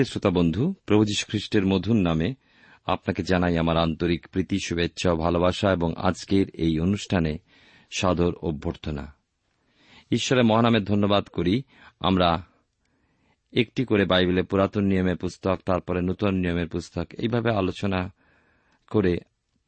প্রিয় 0.00 0.10
শ্রোতা 0.10 0.30
বন্ধু, 0.30 0.74
প্রভু 0.86 1.04
যীশু 1.04 1.26
খ্রিস্টের 1.28 1.66
মধুর 1.66 1.96
নামে 1.96 2.34
আপনাকে 2.86 3.22
জানাই 3.22 3.58
আমার 3.58 3.76
আন্তরিক 3.76 4.28
প্রীতি, 4.28 4.58
শুভেচ্ছা 4.64 5.14
ভালোবাসা 5.14 5.72
এবং 5.72 5.94
আজকের 5.96 6.46
এই 6.54 6.80
অনুষ্ঠানে 6.80 7.38
সাদর 7.98 8.34
অভ্যর্থনা। 8.34 9.14
ঈশ্বরের 10.10 10.44
মহানামের 10.44 10.84
ধন্যবাদ 10.84 11.24
করি। 11.24 11.62
আমরা 12.00 12.42
একটি 13.52 13.84
করে 13.84 14.04
বাইবেলের 14.04 14.44
পুরাতন 14.44 14.84
নিয়মের 14.84 15.16
পুস্তক, 15.16 15.58
তারপরে 15.64 16.00
নতুন 16.00 16.34
নিয়মের 16.34 16.68
পুস্তক 16.68 17.06
এইভাবে 17.18 17.50
আলোচনা 17.50 18.12
করে 18.90 19.18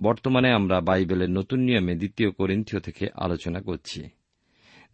বর্তমানে 0.02 0.52
আমরা 0.52 0.80
বাইবেলের 0.80 1.30
নতুন 1.30 1.60
নিয়মে 1.60 1.94
দ্বিতীয় 1.94 2.30
করিন্থীয় 2.30 2.80
থেকে 2.80 3.08
আলোচনা 3.14 3.60
করছি। 3.60 4.02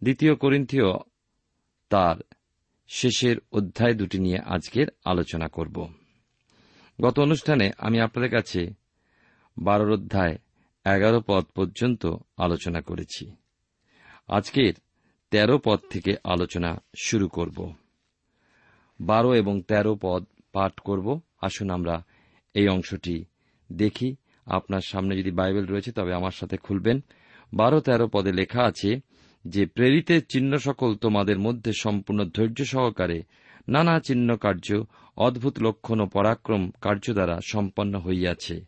দ্বিতীয় 0.03 0.35
করিন্থীয় 0.35 0.85
তার 1.89 2.15
শেষের 2.89 3.37
অধ্যায় 3.51 3.93
দুটি 3.93 4.19
নিয়ে 4.19 4.39
আজকের 4.45 4.87
আলোচনা 5.05 5.47
করব। 5.47 5.87
গত 7.01 7.19
অনুষ্ঠানে 7.19 7.71
আমি 7.77 8.01
আপনাদের 8.01 8.31
কাছে 8.31 8.73
বারোর 9.57 9.91
অধ্যায় 9.91 10.37
এগারো 10.85 11.21
পদ 11.27 11.43
পর্যন্ত 11.55 12.15
আলোচনা 12.37 12.81
করেছি। 12.81 13.31
আজকের 14.27 14.73
তেরো 15.31 15.57
পদ 15.57 15.79
থেকে 15.89 16.15
আলোচনা 16.23 16.81
শুরু 16.97 17.27
করব। 17.27 17.73
বারো 18.99 19.35
এবং 19.35 19.61
তেরো 19.61 19.97
পদ 20.01 20.25
পাঠ 20.53 20.79
করব। 20.79 21.19
আসুন 21.41 21.69
আমরা 21.69 22.03
এই 22.53 22.67
অংশটি 22.67 23.25
দেখি। 23.71 24.15
আপনার 24.45 24.81
সামনে 24.81 25.17
যদি 25.17 25.31
বাইবেল 25.31 25.65
রয়েছে, 25.65 25.91
তবে 25.91 26.13
আমার 26.13 26.31
সাথে 26.31 26.57
খুলবেন। 26.57 27.01
বারো 27.53 27.79
তেরো 27.79 28.07
পদে 28.07 28.31
লেখা 28.31 28.63
আছে 28.63 29.01
যে 29.47 29.65
প্রেরিতের 29.65 30.21
চিহ্ন 30.25 30.57
সকল 30.57 30.95
তোমাদের 30.95 31.39
মধ্যে 31.39 31.73
সম্পূর্ণ 31.73 32.25
ধৈর্য 32.25 32.65
সহকারে 32.65 33.23
নানা 33.69 33.99
চিহ্ন 33.99 34.37
কার্য, 34.37 34.83
অদ্ভুত 35.17 35.59
লক্ষণ 35.59 35.99
ও 35.99 36.05
পরাক্রম 36.05 36.71
কার্য 36.81 37.13
দ্বারা 37.13 37.39
সম্পন্ন 37.41 37.99
হইয়াছে। 37.99 38.65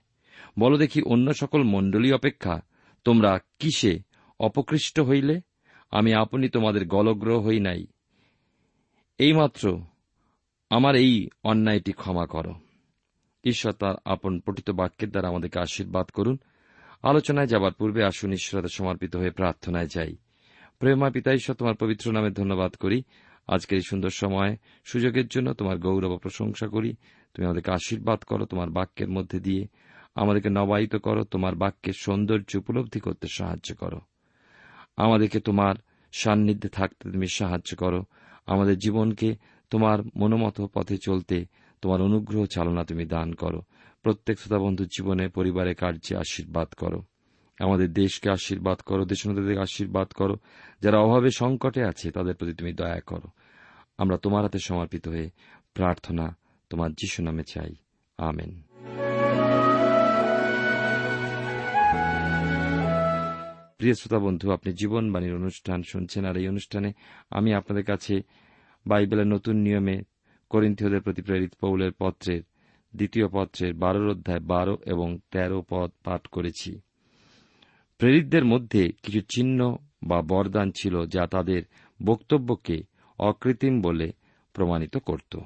বল 0.59 0.77
দেখি 0.77 1.01
অন্য 1.01 1.33
সকল 1.33 1.63
মণ্ডলী 1.63 2.11
অপেক্ষা 2.11 2.61
তোমরা 3.03 3.39
কিসে 3.59 3.99
অপকৃষ্ট 4.39 4.99
হইলে? 4.99 5.41
আমি 5.91 6.13
আপনি 6.13 6.49
তোমাদের 6.49 6.87
গলগ্রহ 6.87 7.47
হই 7.47 7.59
নাই। 7.59 7.87
এইমাত্র 9.17 9.79
আমার 10.69 10.95
এই 10.95 11.29
অন্যায়টি 11.43 11.91
ক্ষমা 11.91 12.25
করো। 12.25 12.53
ঈশ্বর 13.43 13.73
তার 13.73 13.95
আপন 14.05 14.39
পঠিত 14.39 14.69
বাক্যের 14.69 15.11
দ্বারা 15.11 15.27
আমাদেরকে 15.27 15.59
আশীর্বাদ 15.59 16.09
করুন। 16.09 16.37
আলোচনায় 17.03 17.47
যাবার 17.47 17.71
পূর্বে 17.73 18.03
আসুন 18.03 18.33
ঈশ্বরের 18.33 18.69
সমর্পিত 18.73 19.15
হয়ে 19.15 19.31
প্রার্থনায় 19.31 19.87
যাই। 19.87 20.15
প্রেমা 20.81 21.09
পিতা 21.09 21.33
ঈশ্বর 21.33 21.55
তোমার 21.55 21.75
পবিত্র 21.75 22.11
নামে 22.11 22.29
ধন্যবাদ 22.29 22.75
করি। 22.75 23.03
আজকের 23.47 23.77
এই 23.77 23.81
সুন্দর 23.81 24.09
সময় 24.09 24.57
সুযোগের 24.85 25.27
জন্য 25.27 25.53
তোমার 25.53 25.77
গৌরব 25.77 26.17
প্রশংসা 26.17 26.67
করি। 26.67 26.93
তুমি 27.33 27.45
আমাদেরকে 27.45 27.71
আশীর্বাদ 27.71 28.19
করো 28.19 28.45
তোমার 28.45 28.69
বাক্যের 28.69 29.09
মধ্যে 29.09 29.39
দিয়ে। 29.39 29.67
আমাদেরকে 30.15 30.49
নবায়িত 30.49 30.95
করো, 30.95 31.23
তোমার 31.23 31.55
বাক্যের 31.55 31.93
সৌন্দর্য 31.97 32.57
উপলব্ধি 32.57 32.99
করতে 32.99 33.27
সাহায্য 33.27 33.75
করো। 33.75 33.99
আমাদেরকে 34.97 35.39
তোমার 35.39 35.75
সান্নিধ্যে 36.11 36.69
থাকতে 36.69 37.11
তুমি 37.11 37.27
সাহায্য 37.27 37.77
করো। 37.77 38.03
আমাদের 38.45 38.77
জীবনকে 38.77 39.35
তোমার 39.69 39.99
মনোমত 40.15 40.61
পথে 40.61 40.97
চলতে 40.97 41.45
তোমার 41.81 42.01
অনুগ্রহ 42.01 42.45
চালনা 42.45 42.83
তুমি 42.83 43.05
দান 43.05 43.33
করো। 43.33 43.61
প্রত্যেক 44.03 44.39
শ্রোতা 44.39 44.55
শ্রোতাবন্ধুর 44.55 44.87
জীবনে 44.87 45.27
পরিবারের 45.27 45.75
কার্যে 45.75 46.17
আশীর্বাদ 46.17 46.67
করো। 46.67 47.03
আমাদের 47.61 47.93
দেশকে 47.93 48.31
আশীর্বাদ 48.31 48.79
করো 48.79 49.05
দেশনদের 49.05 49.59
আশীর্বাদ 49.59 50.07
করো। 50.07 50.35
যারা 50.81 50.99
অভাবে 50.99 51.29
সংকটে 51.31 51.83
আছে, 51.83 52.11
তাদের 52.11 52.35
প্রতি 52.35 52.53
তুমি 52.53 52.73
দয়া 52.73 52.99
করো। 52.99 53.29
আমরা 53.97 54.17
তোমার 54.17 54.43
হাতে 54.43 54.59
সমর্পিত 54.59 55.07
হয়ে 55.07 55.29
প্রার্থনা 55.73 56.37
তোমার 56.69 56.93
যিশু 56.93 57.23
নামে 57.23 57.43
চাই। 57.43 57.75
আমেন। 58.17 58.61
প্রিয় 63.77 63.93
শ্রোতা 63.93 64.19
বন্ধু, 64.19 64.51
আপনি 64.51 64.73
জীবনবাণীর 64.73 65.35
অনুষ্ঠান 65.35 65.83
শুনছেন 65.83 66.25
আর 66.25 66.37
এই 66.37 66.47
অনুষ্ঠানে 66.47 66.93
আমি 67.29 67.53
আপনাদের 67.53 67.83
কাছে 67.83 68.21
বাইবেলের 68.87 69.27
নতুন 69.27 69.55
নিয়মে 69.55 70.01
করিন্থীয়দের 70.49 71.01
প্রতি 71.01 71.21
প্রেরিত 71.21 71.53
পৌলের 71.61 71.91
পত্রের 71.99 72.41
দ্বিতীয় 72.95 73.27
পত্রের 73.27 73.73
বারোর 73.73 74.09
অধ্যায় 74.09 74.39
বারো 74.39 74.77
এবং 74.85 75.19
তেরো 75.31 75.63
পদ 75.69 75.91
পাঠ 76.03 76.27
করেছি। 76.27 76.81
প্রেরিতদের 78.01 78.45
মধ্যে 78.45 78.91
কিছু 79.03 79.21
চিহ্ন 79.21 79.77
বা 80.03 80.21
বরদান 80.21 80.71
ছিল 80.71 81.05
যা 81.05 81.27
তাদের 81.27 81.63
বক্তব্যকে 82.05 82.83
অকৃত্রিম 83.19 83.81
বলে 83.81 84.11
প্রমাণিত 84.53 84.97
করত। 84.97 85.37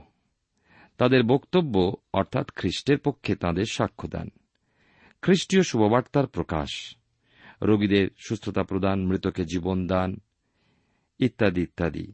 তাদের 0.97 1.23
বক্তব্য 1.23 1.97
অর্থাৎ 2.13 2.51
খ্রিস্টের 2.51 2.97
পক্ষে 2.97 3.35
তাদের 3.35 3.65
সাক্ষ্যদান 3.71 4.29
খ্রিস্টীয় 5.21 5.63
শুভবার্তার 5.63 6.27
প্রকাশ, 6.27 6.95
রোগীদের 7.61 8.07
সুস্থতা 8.27 8.63
প্রদান, 8.63 9.05
মৃতকে 9.05 9.43
জীবন 9.43 9.87
দান 9.87 10.19
ইত্যাদি 11.19 11.61
ইত্যাদি। 11.61 12.13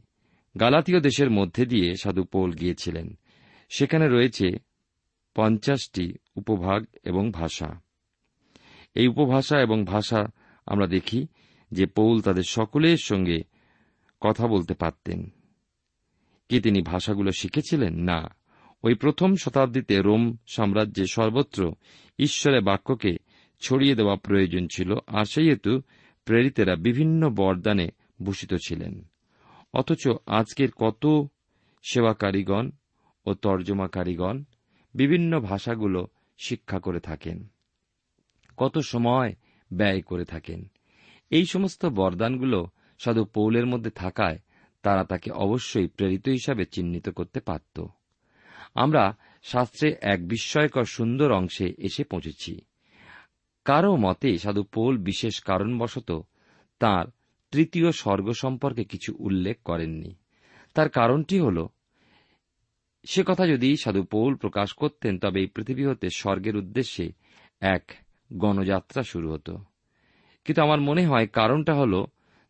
গালাতীয় 0.60 1.00
দেশের 1.00 1.30
মধ্যে 1.30 1.66
দিয়ে 1.66 1.94
সাধু 2.02 2.24
পৌল 2.24 2.52
গিয়েছিলেন। 2.52 3.18
সেখানে 3.68 4.08
রয়েছে 4.08 4.50
পঞ্চাশটি 5.34 6.14
উপভাগ 6.36 6.86
এবং 7.04 7.30
ভাষা। 7.30 7.81
এই 8.94 9.06
উপভাষা 9.06 9.60
এবং 9.60 9.84
ভাষা 9.84 10.26
আমরা 10.66 10.86
দেখি 10.86 11.26
যে 11.72 11.86
পৌল 11.86 12.20
তাদের 12.20 12.42
সকলের 12.42 12.96
সঙ্গে 12.96 13.42
কথা 14.20 14.46
বলতে 14.46 14.74
পারতেন। 14.74 15.30
কি 16.48 16.60
তিনি 16.60 16.82
ভাষাগুলো 16.82 17.30
শিখেছিলেন? 17.32 17.94
না। 17.94 18.36
ওই 18.82 18.94
প্রথম 18.94 19.34
শতাব্দীতে 19.36 20.02
রোম 20.02 20.36
সাম্রাজ্যে 20.46 21.04
সর্বত্র 21.10 21.72
ঈশ্বরের 22.18 22.60
বাক্যকে 22.60 23.16
ছড়িয়ে 23.60 23.94
দেওয়া 23.94 24.16
প্রয়োজন 24.16 24.66
ছিল, 24.76 24.92
আর 25.06 25.24
সেই 25.24 25.48
হেতু 25.48 25.80
প্রেরিতেরা 26.24 26.76
বিভিন্ন 26.76 27.30
বরদানে 27.30 27.88
ভূষিত 28.22 28.54
ছিলেন। 28.54 29.04
অথচ 29.74 30.08
আজকের 30.26 30.70
কত 30.70 31.06
সেবাকারীগণ 31.82 32.70
ও 33.26 33.34
তর্জমাকারীগণ 33.34 34.44
বিভিন্ন 34.94 35.40
ভাষাগুলো 35.40 36.06
শিক্ষা 36.38 36.78
করে 36.80 37.00
থাকেন। 37.00 37.51
কত 38.56 38.78
সময় 38.78 39.34
ব্যয় 39.72 40.00
করে 40.00 40.24
থাকেন। 40.24 40.70
এই 41.30 41.46
সমস্ত 41.46 41.86
বরদানগুলো 41.86 42.66
সাধু 42.98 43.24
পৌলের 43.24 43.66
মধ্যে 43.66 43.90
থাকায় 43.90 44.38
তারা 44.82 45.04
তাকে 45.04 45.30
অবশ্যই 45.30 45.86
প্রেরিত 45.86 46.28
হিসাবে 46.28 46.64
চিহ্নিত 46.64 47.08
করতে 47.08 47.40
পারত। 47.40 47.84
আমরা 48.74 49.16
শাস্ত্রে 49.42 49.96
এক 50.00 50.28
বিস্ময়কর 50.28 50.84
সুন্দর 50.84 51.32
অংশে 51.32 51.74
এসে 51.78 52.04
পৌঁছেছি। 52.04 52.60
কারও 53.64 53.96
মতে 53.96 54.38
সাধু 54.38 54.62
পৌল 54.62 54.98
বিশেষ 54.98 55.40
কারণবশত 55.40 56.20
তার 56.78 57.06
তৃতীয় 57.50 57.92
স্বর্গ 57.92 58.30
সম্পর্কে 58.30 58.84
কিছু 58.84 59.14
উল্লেখ 59.18 59.62
করেননি। 59.64 60.14
তার 60.74 60.88
কারণটি 60.88 61.38
হল, 61.38 61.66
সে 63.04 63.22
কথা 63.26 63.46
যদি 63.46 63.76
সাধু 63.76 64.02
পৌল 64.02 64.34
প্রকাশ 64.34 64.72
করতেন 64.72 65.18
তবে 65.18 65.40
এই 65.40 65.46
পৃথিবী 65.46 65.84
হতে 65.84 66.08
স্বর্গের 66.10 66.56
উদ্দেশ্যে 66.56 67.12
এক 67.60 67.92
গণযাত্রা 68.32 69.02
শুরু 69.02 69.32
হতো। 69.32 69.58
কিন্তু 70.44 70.62
আমার 70.62 70.80
মনে 70.80 71.06
হয় 71.06 71.26
কারণটা 71.26 71.74
হল, 71.74 72.04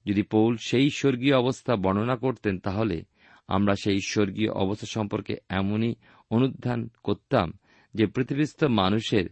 যদি 0.07 0.23
পৌল 0.23 0.57
সেই 0.57 0.91
স্বর্গীয় 0.91 1.37
অবস্থা 1.37 1.77
বর্ণনা 1.77 2.17
করতেন 2.17 2.59
তাহলে 2.59 3.03
আমরা 3.49 3.75
সেই 3.75 4.01
স্বর্গীয় 4.07 4.51
অবস্থা 4.51 4.87
সম্পর্কে 4.87 5.37
এমনই 5.49 5.95
অনুধান 6.31 6.89
করতাম 7.03 7.53
যে 7.95 8.07
পৃথিবীস্থ 8.07 8.65
মানুষের 8.65 9.31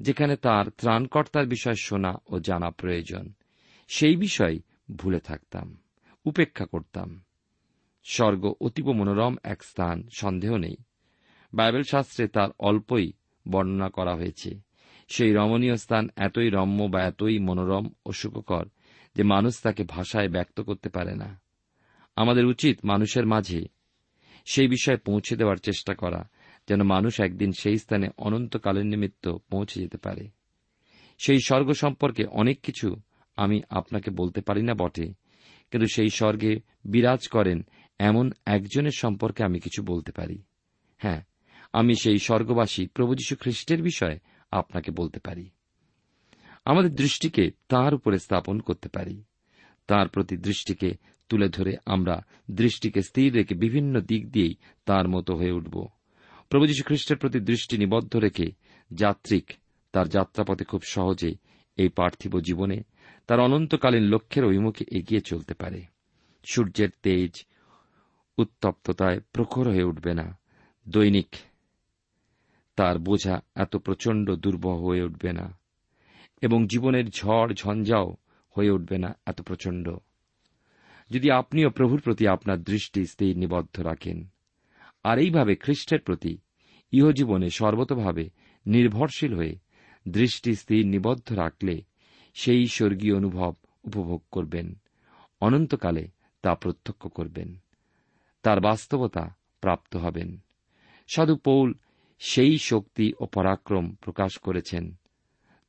যেখানে 0.00 0.36
তার 0.36 0.70
ত্রাণকর্তার 0.70 1.46
বিষয় 1.46 1.74
শোনা 1.74 2.14
ও 2.26 2.38
জানা 2.38 2.70
প্রয়োজন, 2.70 3.32
সেই 3.88 4.16
বিষয় 4.16 4.58
ভুলে 4.96 5.20
থাকতাম, 5.20 5.76
উপেক্ষা 6.24 6.66
করতাম। 6.66 7.20
স্বর্গ 8.04 8.52
অতীব 8.60 8.90
মনোরম 8.90 9.36
এক 9.44 9.64
স্থান, 9.64 10.08
সন্দেহ 10.18 10.56
নেই। 10.56 10.76
বাইবেল 11.54 11.82
শাস্ত্রে 11.82 12.28
তার 12.28 12.48
অল্পই 12.58 13.12
বর্ণনা 13.48 13.88
করা 13.88 14.14
হয়েছে। 14.14 14.65
সেই 15.08 15.32
রমণীয় 15.32 15.76
স্থান 15.76 16.08
এতই 16.16 16.50
রম্য 16.50 16.82
বা 16.82 17.02
এতই 17.02 17.38
মনোরম 17.38 17.90
ও 18.06 18.12
সুখকর 18.12 18.64
যে 19.16 19.22
মানুষ 19.22 19.62
তাকে 19.62 19.84
ভাষায় 19.84 20.28
ব্যক্ত 20.28 20.60
করতে 20.60 20.88
পারে 20.88 21.14
না। 21.14 21.40
আমাদের 22.16 22.46
উচিত 22.46 22.84
মানুষের 22.84 23.26
মাঝে 23.26 23.66
সেই 24.44 24.68
বিষয়ে 24.68 24.96
পৌঁছে 24.96 25.36
দেওয়ার 25.36 25.56
চেষ্টা 25.56 25.94
করা, 25.94 26.28
যেন 26.68 26.82
মানুষ 26.82 27.20
একদিন 27.20 27.52
সেই 27.52 27.78
স্থানে 27.78 28.08
অনন্তকালের 28.18 28.86
নিমিত্ত 28.86 29.28
পৌঁছে 29.28 29.80
যেতে 29.80 29.98
পারে। 29.98 30.28
সেই 31.18 31.40
স্বর্গ 31.46 31.72
সম্পর্কে 31.72 32.24
অনেক 32.24 32.60
কিছু 32.60 33.00
আমি 33.36 33.62
আপনাকে 33.70 34.10
বলতে 34.10 34.40
পারি 34.40 34.62
না 34.62 34.74
বটে, 34.74 35.12
কিন্তু 35.70 35.86
সেই 35.94 36.08
স্বর্গে 36.08 36.60
বিরাজ 36.84 37.28
করেন 37.28 37.66
এমন 37.98 38.32
একজনের 38.46 38.96
সম্পর্কে 38.96 39.44
আমি 39.44 39.58
কিছু 39.58 39.82
বলতে 39.82 40.12
পারি। 40.12 40.42
হ্যাঁ 40.98 41.22
আমি 41.72 41.94
সেই 41.94 42.18
স্বর্গবাসী 42.18 42.86
প্রভু 42.86 43.14
যীশু 43.14 43.36
খ্রিস্টের 43.36 43.82
বিষয়ে 43.82 44.18
আপনাকে 44.58 44.90
বলতে 44.90 45.20
পারি। 45.20 45.50
আমাদের 46.64 46.94
দৃষ্টিকে 46.94 47.50
তার 47.68 47.94
উপরে 47.94 48.18
স্থাপন 48.18 48.60
করতে 48.60 48.88
পারি। 48.88 49.24
তার 49.86 50.08
প্রতি 50.08 50.36
দৃষ্টিকে 50.36 50.94
তুলে 51.28 51.48
ধরে 51.48 51.76
আমরা 51.86 52.22
দৃষ্টিকে 52.50 53.02
স্থির 53.02 53.34
রেখে 53.34 53.54
বিভিন্ন 53.54 54.00
দিক 54.00 54.30
দিয়েই 54.30 54.54
তার 54.84 55.08
মতো 55.08 55.36
হয়ে 55.36 55.50
উঠব। 55.50 55.88
প্রভু 56.48 56.66
যীশু 56.66 56.82
খ্রিস্টের 56.84 57.16
প্রতি 57.16 57.40
দৃষ্টি 57.40 57.78
নিবদ্ধ 57.78 58.16
রেখে 58.16 58.46
যাত্রিক 58.92 59.52
তার 59.92 60.08
যাত্রাপথে 60.08 60.64
খুব 60.64 60.82
সহজে 60.82 61.34
এই 61.76 61.88
পার্থিব 61.88 62.40
জীবনে 62.40 62.82
তার 63.26 63.40
অনন্তকালীন 63.40 64.02
লক্ষ্যের 64.02 64.44
অভিমুখে 64.44 64.84
এগিয়ে 64.92 65.20
চলতে 65.20 65.54
পারে। 65.54 65.82
সূর্যের 66.44 66.88
তেজ 67.02 67.44
উত্তপ্ততায় 68.38 69.20
প্রখর 69.20 69.68
হয়ে 69.68 69.82
উঠবে 69.82 70.14
না। 70.14 70.38
দৈনিক 70.88 71.36
তার 72.78 72.96
বোঝা 72.98 73.34
এত 73.54 73.72
প্রচণ্ড 73.76 74.26
দুর্বহ 74.44 74.76
হয়ে 74.86 75.06
উঠবে 75.08 75.30
না, 75.32 75.46
এবং 76.42 76.58
জীবনের 76.66 77.06
ঝড় 77.10 77.50
ঝঞ্ঝাও 77.54 78.08
হয়ে 78.56 78.74
উঠবে 78.76 78.96
না 78.98 79.10
এত 79.26 79.38
প্রচণ্ড। 79.40 79.86
যদি 81.10 81.28
আপনিও 81.30 81.68
প্রভুর 81.70 82.00
প্রতি 82.00 82.24
আপনার 82.28 82.58
দৃষ্টি 82.62 83.00
স্থির 83.06 83.32
নিবদ্ধ 83.38 83.76
রাখেন, 83.80 84.18
আর 85.04 85.16
এইভাবে 85.18 85.52
খ্রিস্টের 85.56 86.00
প্রতি 86.00 86.32
ইহজীবনে 86.92 87.48
সর্বতভাবে 87.50 88.24
নির্ভরশীল 88.66 89.32
হয়ে 89.34 89.54
দৃষ্টি 90.06 90.52
স্থির 90.54 90.82
নিবদ্ধ 90.86 91.28
রাখলে 91.32 91.74
সেই 92.36 92.64
স্বর্গীয় 92.66 93.14
অনুভব 93.16 93.52
উপভোগ 93.84 94.20
করবেন, 94.30 94.66
অনন্তকালে 95.42 96.04
তা 96.44 96.52
প্রত্যক্ষ 96.54 97.02
করবেন, 97.08 97.48
তার 98.44 98.58
বাস্তবতা 98.60 99.24
প্রাপ্ত 99.62 99.92
হবেন। 99.96 100.28
সাধু 101.08 101.34
পৌল 101.46 101.68
সেই 102.18 102.58
শক্তি 102.58 103.12
ও 103.20 103.26
পরাক্রম 103.26 103.94
প্রকাশ 103.94 104.38
করেছেন 104.38 104.94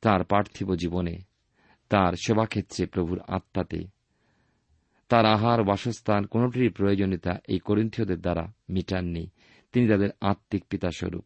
তার 0.02 0.24
পার্থিব 0.24 0.74
জীবনে, 0.74 1.18
তার 1.88 2.12
সেবাক্ষেত্রে 2.12 2.86
প্রভুর 2.86 3.20
আত্মাতে। 3.28 3.86
তার 5.08 5.26
আহার 5.26 5.64
বাসস্থান 5.64 6.24
কোনটির 6.24 6.72
প্রয়োজনীয়তা 6.72 7.40
এই 7.48 7.58
করিন্থীয়দের 7.58 8.20
দ্বারা 8.20 8.52
মিটাননি। 8.70 9.30
তিনি 9.72 9.88
তাদের 9.88 10.10
আত্মিক 10.20 10.64
পিতাস্বরূপ। 10.64 11.24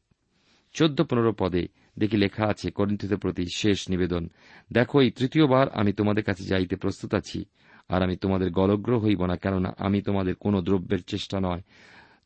চোদ্দ 0.72 1.02
পনেরো 1.02 1.32
পদে 1.32 1.68
দেখি 1.98 2.16
লেখা 2.16 2.46
আছে 2.46 2.70
করিন্থীদের 2.70 3.18
প্রতি 3.18 3.46
শেষ 3.54 3.90
নিবেদন, 3.90 4.28
দেখো, 4.72 5.00
এই 5.00 5.10
তৃতীয়বার 5.10 5.68
আমি 5.68 5.92
তোমাদের 5.92 6.24
কাছে 6.24 6.44
যাইতে 6.44 6.76
প্রস্তুত 6.76 7.14
আছি, 7.14 7.44
আর 7.88 8.02
আমি 8.02 8.16
তোমাদের 8.16 8.50
গলগ্র 8.50 8.98
হইব 8.98 9.26
না, 9.26 9.36
কেননা 9.36 9.74
আমি 9.78 10.02
তোমাদের 10.02 10.34
কোন 10.34 10.60
দ্রব্যের 10.60 11.04
চেষ্টা 11.04 11.40
নয়। 11.40 11.62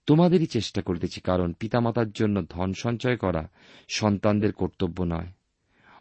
তোমাদেরই 0.06 0.46
চেষ্টা 0.46 0.82
করিতেছি, 0.82 1.20
কারণ 1.20 1.52
পিতামাতার 1.52 2.10
জন্য 2.10 2.46
ধন 2.50 2.72
সঞ্চয় 2.72 3.16
করা 3.16 3.48
সন্তানদের 3.88 4.52
কর্তব্য 4.52 5.02
নয়, 5.02 5.30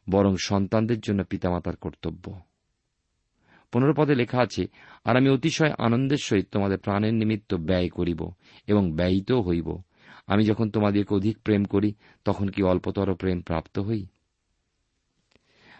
বরং 0.09 0.37
সন্তানদের 0.37 0.99
জন্য 0.99 1.23
পিতামাতার 1.23 1.75
কর্তব্য। 1.75 2.41
পনেরো 3.71 3.93
পদে 3.97 4.15
লেখা 4.15 4.39
আছে, 4.39 4.67
আর 5.05 5.17
আমি 5.17 5.29
অতিশয় 5.29 5.73
আনন্দের 5.77 6.17
সহিত 6.17 6.45
তোমাদের 6.51 6.77
প্রাণের 6.77 7.13
নিমিত্ত 7.13 7.55
ব্যয় 7.55 7.89
করিব 7.89 8.31
এবং 8.67 8.91
ব্যয়িতও 8.91 9.41
হইব। 9.41 9.81
আমি 10.27 10.43
যখন 10.45 10.69
তোমাদেরকে 10.69 11.15
অধিক 11.15 11.37
প্রেম 11.37 11.65
করি, 11.65 11.93
তখন 12.25 12.47
কি 12.47 12.63
অল্পতর 12.63 13.13
প্রেম 13.13 13.41
প্রাপ্ত 13.41 13.79
হই? 13.79 14.05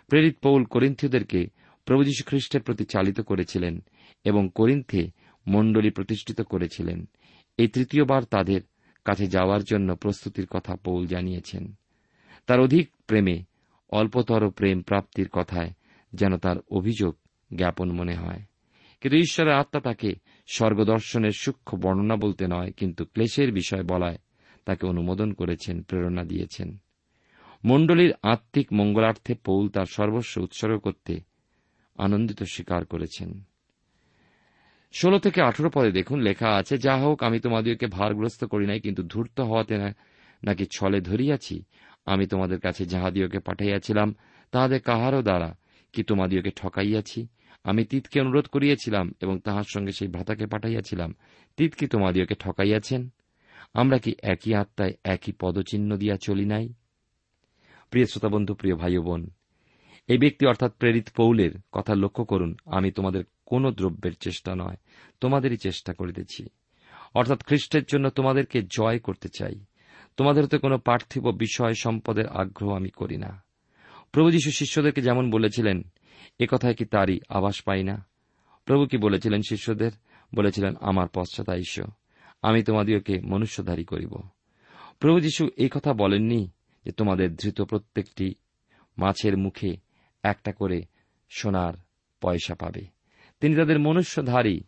প্রেরিত 0.08 0.36
পৌল 0.42 0.64
করিন্থীয়দেরকে 0.64 1.48
প্রভু 1.86 2.04
যীশু 2.04 2.24
খ্রিস্টের 2.26 2.62
প্রতি 2.62 2.86
চালিত 2.86 3.22
করেছিলেন 3.22 3.84
এবং 4.24 4.50
করিন্থে 4.56 5.12
মণ্ডলী 5.48 5.90
প্রতিষ্ঠিত 5.90 6.42
করেছিলেন। 6.42 7.08
এই 7.58 7.68
তৃতীয়বার 7.68 8.24
তাদের 8.24 8.62
কাছে 9.06 9.28
যাওয়ার 9.28 9.64
জন্য 9.64 9.96
প্রস্তুতির 9.96 10.48
কথা 10.48 10.76
পৌল 10.76 11.08
জানিয়েছেন। 11.08 11.74
তার 12.48 12.60
অধিক 12.60 12.90
প্রেমে, 13.08 13.44
অল্পতর 13.90 14.50
প্রেম 14.50 14.82
প্রাপ্তির 14.82 15.30
কথায় 15.30 15.72
যেন 16.14 16.38
তার 16.38 16.56
অভিযোগ 16.72 17.16
জ্ঞাপন 17.56 17.92
মনে 17.92 18.14
হয়। 18.14 18.42
কিন্তু 19.02 19.18
ঈশ্বরের 19.18 19.54
আত্মা 19.54 19.82
তাকে 19.82 20.16
স্বর্গদর্শনের 20.48 21.32
সূক্ষ্ম 21.32 21.80
বর্ণনা 21.80 22.16
বলতে 22.16 22.48
নয়, 22.48 22.72
কিন্তু 22.72 23.06
ক্লেশের 23.06 23.52
বিষয় 23.52 23.84
বলায় 23.84 24.18
তাকে 24.66 24.88
অনুমোদন 24.88 25.34
করেছেন, 25.34 25.82
প্রেরণা 25.82 26.24
দিয়েছেন। 26.24 26.78
মণ্ডলীর 27.66 28.14
আত্মিক 28.24 28.74
মঙ্গলার্থে 28.74 29.36
পৌল 29.36 29.70
তার 29.70 29.86
সর্বস্ব 29.86 30.42
উৎসর্গ 30.42 30.80
করতে 30.80 31.20
আনন্দিত 31.98 32.44
স্বীকার 32.44 32.86
করেছেন। 32.86 33.44
ষোলো 34.96 35.18
থেকে 35.20 35.40
আঠেরো 35.42 35.70
পদে 35.76 35.92
দেখুন, 35.92 36.20
লেখা 36.28 36.50
আছে, 36.60 36.76
যা 36.86 36.94
হোক, 37.04 37.18
আমি 37.28 37.38
তোমাদেরকে 37.40 37.88
ভারগ্রস্ত 37.98 38.42
করি 38.44 38.66
নাই, 38.72 38.80
কিন্তু 38.86 39.02
ধূর্ত 39.04 39.38
হওয়াতে 39.50 39.76
নাকি 40.44 40.66
ছলে 40.76 41.00
ধরিয়াছি? 41.02 41.56
আমি 42.06 42.26
তোমাদের 42.28 42.60
কাছে 42.60 42.84
যাহাদিওকে 42.86 43.40
পাঠাইয়াছিলাম, 43.40 44.10
তাহাদের 44.54 44.82
কাহারও 44.90 45.22
দ্বারা 45.22 45.50
কি 45.94 46.02
তোমাদিওকে 46.04 46.52
ঠকাইয়াছি? 46.62 47.22
আমি 47.64 47.82
তিতকে 47.92 48.18
অনুরোধ 48.24 48.46
করিয়াছিলাম 48.48 49.06
এবং 49.24 49.36
তাহার 49.46 49.68
সঙ্গে 49.74 49.92
সেই 49.98 50.08
ভ্রাতাকে 50.08 50.46
পাঠাইয়াছিলাম, 50.54 51.10
তিত 51.58 51.72
কি 51.80 51.86
তোমাদিওকে 51.88 52.36
ঠকাইয়াছেন? 52.44 53.02
আমরা 53.74 53.98
কি 54.04 54.12
একই 54.34 54.52
আত্মায় 54.62 54.94
একই 55.14 55.32
পদচিহ্ন 55.42 55.90
দিয়া 56.02 56.16
চলি 56.28 56.46
নাই? 56.54 56.66
প্রিয় 57.92 58.06
শ্রোতাবন্ধু 58.06 58.54
প্রিয় 58.54 58.76
ভাই 58.82 58.94
বোন, 59.08 59.22
এই 60.10 60.20
ব্যক্তি 60.24 60.44
অর্থাৎ 60.52 60.72
প্রেরিত 60.82 61.08
পৌলের 61.20 61.54
কথা 61.76 61.94
লক্ষ্য 62.04 62.24
করুন, 62.32 62.52
আমি 62.78 62.90
তোমাদের 62.98 63.24
কোন 63.46 63.72
দ্রব্যের 63.72 64.16
চেষ্টা 64.16 64.56
নয়, 64.56 64.76
তোমাদেরই 65.22 65.58
চেষ্টা 65.58 65.94
করিতেছি। 65.94 66.48
অর্থাৎ 67.14 67.44
খ্রিস্টের 67.44 67.84
জন্য 67.84 68.10
তোমাদেরকে 68.10 68.62
জয় 68.62 69.00
করতে 69.00 69.30
চাই। 69.30 69.66
তোমাদের 70.18 70.44
হতে 70.44 70.58
কোনো 70.58 70.78
পার্থিব 70.78 71.32
বিষয় 71.32 71.74
সম্পদের 71.74 72.28
আগ্রহ 72.28 72.76
আমি 72.76 72.90
করি 72.90 73.18
না। 73.18 73.44
প্রভু 74.12 74.32
যীশু 74.32 74.52
শিষ্যদেরকে 74.52 75.02
যেমন 75.02 75.32
বলেছিলেন, 75.32 75.82
এ 76.40 76.48
কথায় 76.52 76.74
কি 76.74 76.86
তারই 76.86 77.20
আভাস 77.30 77.62
পাই 77.62 77.84
না? 77.84 78.08
প্রভু 78.66 78.86
কি 78.86 78.98
বলেছিলেন 78.98 79.42
শিষ্যদের? 79.50 79.92
বলেছিলেন, 80.36 80.76
আমার 80.82 81.08
পশ্চাতাইশ 81.08 81.80
আমি 82.42 82.64
তোমাদিওকে 82.64 83.22
মনুষ্যধারী 83.22 83.84
করিব। 83.84 84.18
প্রভু 85.00 85.20
যীশু 85.20 85.50
এই 85.58 85.70
কথা 85.70 85.94
বলেননি 85.94 86.52
যে 86.86 86.92
তোমাদের 86.92 87.36
ধৃত 87.36 87.62
প্রত্যেকটি 87.62 88.36
মাছের 88.98 89.38
মুখে 89.38 89.78
একটা 90.24 90.52
করে 90.52 90.82
সোনার 91.30 91.74
পয়সা 92.22 92.56
পাবে। 92.56 92.95
তিনি 93.40 93.56
তাদের 93.56 93.80
মনুষ্যধারী 93.80 94.62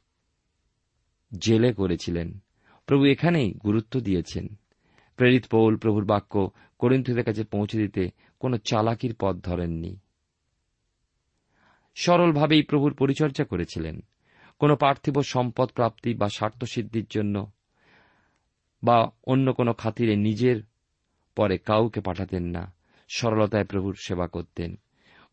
জেলে 1.37 1.73
করেছিলেন। 1.73 2.39
প্রভু 2.85 3.05
এখানেই 3.05 3.53
গুরুত্ব 3.53 3.99
দিয়েছেন। 3.99 4.47
প্রেরিত 5.15 5.45
পৌল 5.45 5.77
প্রভুর 5.77 6.05
বাক্য 6.05 6.51
করিন্থীদের 6.79 7.23
কাছে 7.23 7.43
পৌঁছে 7.43 7.77
দিতে 7.77 8.09
কোন 8.39 8.57
চালাকির 8.57 9.15
পথ 9.19 9.35
ধরেননি। 9.35 9.99
সরলভাবেই 11.95 12.63
প্রভুর 12.63 12.93
পরিচর্যা 12.93 13.45
করেছিলেন। 13.45 14.03
কোন 14.59 14.75
পার্থিব 14.75 15.21
সম্পদ 15.21 15.69
প্রাপ্তি 15.69 16.13
বা 16.13 16.29
স্বার্থসিদ্ধির 16.29 17.05
জন্য 17.09 17.51
বা 18.83 19.11
অন্য 19.23 19.53
কোনো 19.53 19.73
খাতিরে 19.73 20.15
নিজের 20.15 20.63
পরে 21.35 21.57
কাউকে 21.57 22.01
পাঠাতেন 22.01 22.43
না। 22.43 22.73
সরলতায় 23.09 23.65
প্রভুর 23.65 23.95
সেবা 24.05 24.27
করতেন। 24.27 24.75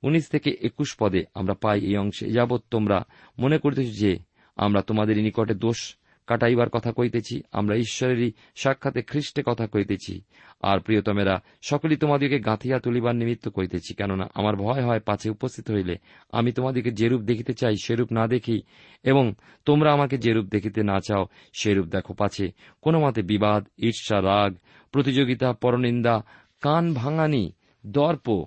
উনিশ 0.05 0.29
থেকে 0.29 0.51
একুশ 0.63 0.97
পদে 1.01 1.25
আমরা 1.35 1.55
পাই 1.55 1.81
এই 1.81 1.97
অংশে। 1.97 2.27
যাবৎ 2.29 2.63
তোমরা 2.71 2.99
মনে 3.39 3.59
করিতেছ 3.59 3.91
যে, 4.01 4.19
আমরা 4.57 4.83
তোমাদের 4.83 5.17
নিকটে 5.17 5.55
দোষ 5.55 5.97
কাটাইবার 6.27 6.71
কথা 6.71 6.93
কইতেছি, 6.93 7.43
আমরা 7.53 7.75
ঈশ্বরেরই 7.77 8.33
সাক্ষাতে 8.55 9.03
খ্রিস্টে 9.03 9.43
কথা 9.47 9.67
কইতেছি। 9.67 10.21
আর 10.63 10.81
প্রিয়তমেরা, 10.81 11.43
সকলেই 11.63 11.97
তোমাদিকে 11.97 12.39
গাঁথিয়া 12.41 12.79
তুলিবার 12.79 13.17
নিমিত্ত 13.17 13.49
কইতেছি, 13.49 13.95
কেননা 13.95 14.31
আমার 14.35 14.57
ভয় 14.57 14.83
হয় 14.85 15.01
পাছে 15.01 15.31
উপস্থিত 15.31 15.71
হইলে। 15.71 15.97
আমি 16.33 16.53
তোমাদিকে 16.53 16.91
যেরূপ 16.91 17.21
দেখিতে 17.21 17.53
চাই, 17.55 17.75
সেরূপ 17.85 18.13
না 18.13 18.27
দেখি, 18.27 18.63
এবং 19.03 19.35
তোমরা 19.65 19.93
আমাকে 19.93 20.19
যেরূপ 20.19 20.47
দেখিতে 20.47 20.83
না 20.83 21.01
চাও, 21.01 21.27
সেরূপ 21.53 21.87
দেখো 21.87 22.15
পাছে। 22.15 22.53
কোনো 22.83 23.01
মতে 23.01 23.23
বিবাদ, 23.23 23.67
ঈর্ষা, 23.79 24.23
রাগ, 24.23 24.57
প্রতিযোগিতা, 24.93 25.53
পরনিন্দা, 25.53 26.25
কান 26.61 26.95
ভাঙানি, 26.95 27.53
দর্প 27.87 28.45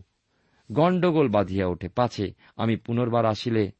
গণ্ডগোল 0.72 1.30
বাঁধিয়া 1.30 1.68
ওঠে। 1.68 1.90
পাছে, 1.90 2.34
আমি 2.58 2.76
পুনর্বার 2.76 3.26
আসিলে, 3.26 3.72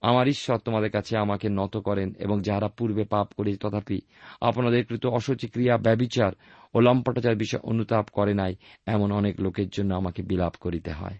আমার 0.00 0.28
ঈশ্বর 0.28 0.58
তোমাদের 0.58 0.90
কাছে 0.90 1.18
আমাকে 1.18 1.48
নত 1.48 1.76
করেন 1.76 2.14
এবং 2.18 2.42
যাহারা 2.42 2.68
পূর্বে 2.68 3.04
পাপ 3.04 3.32
করে 3.36 3.56
তথাপি 3.56 4.00
আপনাদের 4.40 4.86
কৃত 4.86 5.06
অসচি 5.06 5.48
ক্রিয়া, 5.48 5.76
ব্যবিচার 5.78 6.32
ও 6.74 6.80
লম্পটাচার 6.80 7.36
বিষয় 7.36 7.60
অনুতাপ 7.60 8.08
করে 8.12 8.34
নাই, 8.34 8.56
এমন 8.86 9.12
অনেক 9.12 9.40
লোকের 9.40 9.68
জন্য 9.68 9.94
আমাকে 9.94 10.22
বিলাপ 10.22 10.56
করিতে 10.60 10.90
হয়। 10.90 11.18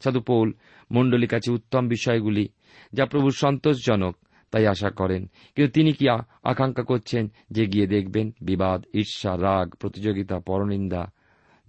সাধু 0.00 0.20
পৌল, 0.20 0.52
মণ্ডলীর 0.90 1.28
কাছে 1.28 1.52
উত্তম 1.52 1.88
বিষয়গুলি, 1.88 2.48
যা 2.92 3.06
প্রভুর 3.06 3.32
সন্তোষজনক, 3.32 4.16
তাই 4.50 4.66
আশা 4.66 4.90
করেন। 4.90 5.30
কিন্তু 5.54 5.72
তিনি 5.72 5.92
কি 5.92 6.08
আকাঙ্ক্ষা 6.42 6.82
করছেন 6.82 7.32
যে 7.50 7.66
গিয়ে 7.66 7.86
দেখবেন 7.86 8.30
বিবাদ, 8.40 8.84
ঈর্ষা, 8.94 9.36
রাগ, 9.36 9.74
প্রতিযোগিতা, 9.74 10.40
পরনিন্দা, 10.40 11.12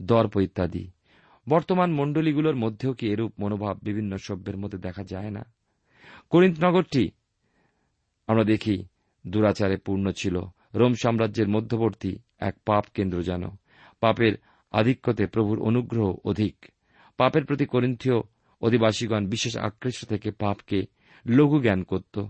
দর্প 0.01 0.37
ইত্যাদি? 0.37 0.91
বর্তমান 1.49 1.93
মণ্ডলীগুলোর 1.93 2.55
মধ্যেও 2.55 2.93
কি 2.93 3.07
এরূপ 3.07 3.33
মনোভাব 3.39 3.79
বিভিন্ন 3.83 4.17
সভ্যের 4.17 4.57
মধ্যে 4.57 4.77
দেখা 4.77 5.03
যায় 5.03 5.29
না? 5.29 5.45
করিন্ত 6.29 6.63
নগরটি 6.63 7.11
আমরা 8.27 8.43
দেখি 8.43 8.85
দুরাচারে 9.27 9.77
পূর্ণ 9.77 10.11
ছিল। 10.11 10.41
রোম 10.73 10.93
সাম্রাজ্যের 10.93 11.47
মধ্যবর্তী 11.47 12.17
এক 12.39 12.55
পাপ 12.65 12.85
কেন্দ্র 12.93 13.23
যেন। 13.23 13.43
পাপের 13.99 14.33
আধিক্যতে 14.71 15.27
প্রভুর 15.27 15.61
অনুগ্রহ 15.61 16.15
অধিক। 16.25 16.65
পাপের 17.17 17.45
প্রতি 17.45 17.65
করিন্থীয় 17.65 18.21
অধিবাসীগণ 18.61 19.27
বিশেষ 19.27 19.57
আকৃষ্ট 19.57 20.05
থেকে 20.05 20.31
পাপকে 20.31 20.85
লঘু 21.25 21.59
জ্ঞান 21.59 21.83
করত। 21.83 22.25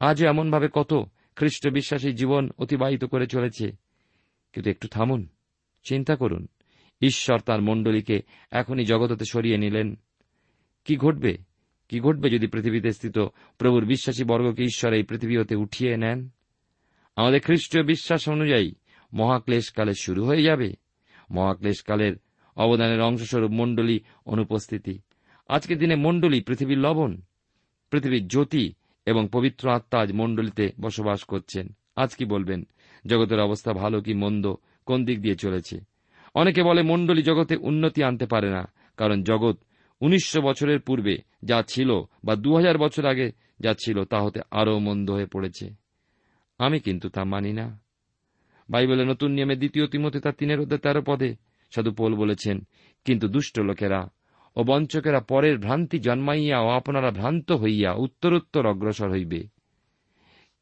আজও 0.00 0.28
এমনভাবে 0.28 0.68
কত 0.72 0.94
খ্রিস্ট 1.36 1.68
বিশ্বাসী 1.68 2.12
জীবন 2.12 2.50
অতিবাহিত 2.58 3.04
করে 3.04 3.26
চলেছে। 3.26 3.72
কিন্তু 4.52 4.70
একটু 4.70 4.88
থামুন, 4.88 5.28
চিন্তা 5.84 6.16
করুন। 6.16 6.46
ঈশ্বর 7.00 7.40
তার 7.40 7.62
মণ্ডলীকে 7.62 8.22
এখনই 8.50 8.84
জগততে 8.84 9.24
সরিয়ে 9.30 9.58
নিলেন। 9.58 9.98
কি 10.84 10.96
ঘটবে? 10.96 11.38
কি 11.88 12.00
ঘটবে 12.00 12.30
যদি 12.30 12.46
পৃথিবীতে 12.46 12.92
স্থিত 12.92 13.18
প্রভুর 13.58 13.84
বিশ্বাসী 13.84 14.24
বর্গকে 14.24 14.62
ঈশ্বর 14.62 14.92
এই 14.92 15.02
পৃথিবী 15.02 15.36
হতে 15.36 15.56
উঠিয়ে 15.56 15.96
নেন? 15.96 16.28
আমাদের 17.16 17.40
খ্রিস্টীয় 17.40 17.84
বিশ্বাস 17.84 18.28
অনুযায়ী 18.28 18.74
মহাক্লেশকালে 19.12 19.92
শুরু 19.94 20.24
হয়ে 20.24 20.42
যাবে। 20.42 20.74
মহাক্লেশকালের 21.30 22.16
অবদানের 22.56 23.00
অংশস্বরূপ 23.00 23.50
মণ্ডলী 23.50 24.00
অনুপস্থিতি। 24.26 24.98
আজকে 25.48 25.74
দিনে 25.74 25.96
মণ্ডলী 25.96 26.40
পৃথিবীর 26.40 26.78
লবণ, 26.78 27.20
পৃথিবীর 27.90 28.28
জ্যোতি 28.28 28.72
এবং 29.06 29.28
পবিত্র 29.32 29.70
আত্মা 29.70 30.00
আজ 30.00 30.12
মণ্ডলীতে 30.12 30.72
বসবাস 30.80 31.24
করছেন। 31.24 31.76
আজ 31.96 32.14
কি 32.14 32.24
বলবেন? 32.24 32.66
জগতের 33.06 33.40
অবস্থা 33.40 33.72
ভালো 33.72 34.00
কি 34.00 34.14
মন্দ? 34.14 34.54
কোন 34.86 35.04
দিক 35.04 35.22
দিয়ে 35.22 35.36
চলেছে? 35.36 35.80
অনেকে 36.40 36.60
বলে 36.68 36.80
মণ্ডলী 36.90 37.22
জগতে 37.28 37.54
উন্নতি 37.68 38.00
আনতে 38.08 38.26
পারে 38.32 38.48
না, 38.56 38.62
কারণ 38.98 39.18
জগৎ 39.22 39.56
উনিশশো 40.00 40.40
বছরের 40.48 40.80
পূর্বে 40.86 41.14
যা 41.50 41.58
ছিল 41.72 41.90
বা 42.26 42.34
দু 42.44 42.50
হাজার 42.58 42.76
বছর 42.84 43.04
আগে 43.12 43.26
যা 43.64 43.72
ছিল 43.82 43.96
তা 44.12 44.18
হতে 44.24 44.40
আরও 44.50 44.74
মন্দ 44.86 45.06
হয়ে 45.10 45.32
পড়েছে। 45.34 45.66
আমি 46.60 46.78
কিন্তু 46.86 47.06
তা 47.16 47.22
মানি 47.32 47.52
না। 47.60 47.66
বাইবেলে 48.68 49.04
নতুন 49.04 49.30
নিয়মে 49.36 49.56
দ্বিতীয় 49.56 49.86
তিমতে 49.92 50.18
তার 50.20 50.34
তিনের 50.38 50.62
অধ্যায় 50.62 50.82
তেরো 50.84 51.02
পদে 51.08 51.30
সাধু 51.72 51.90
পোল 51.98 52.12
বলেছেন, 52.22 52.56
কিন্তু 53.06 53.26
দুষ্ট 53.34 53.56
লোকেরা 53.68 54.00
ও 54.56 54.60
বঞ্চকেরা 54.68 55.20
পরের 55.30 55.56
ভ্রান্তি 55.58 55.98
জন্মাইয়া 56.06 56.58
ও 56.66 56.68
আপনারা 56.78 57.10
ভ্রান্ত 57.10 57.48
হইয়া 57.62 57.90
উত্তরোত্তর 58.04 58.64
অগ্রসর 58.72 59.10
হইবে। 59.10 59.40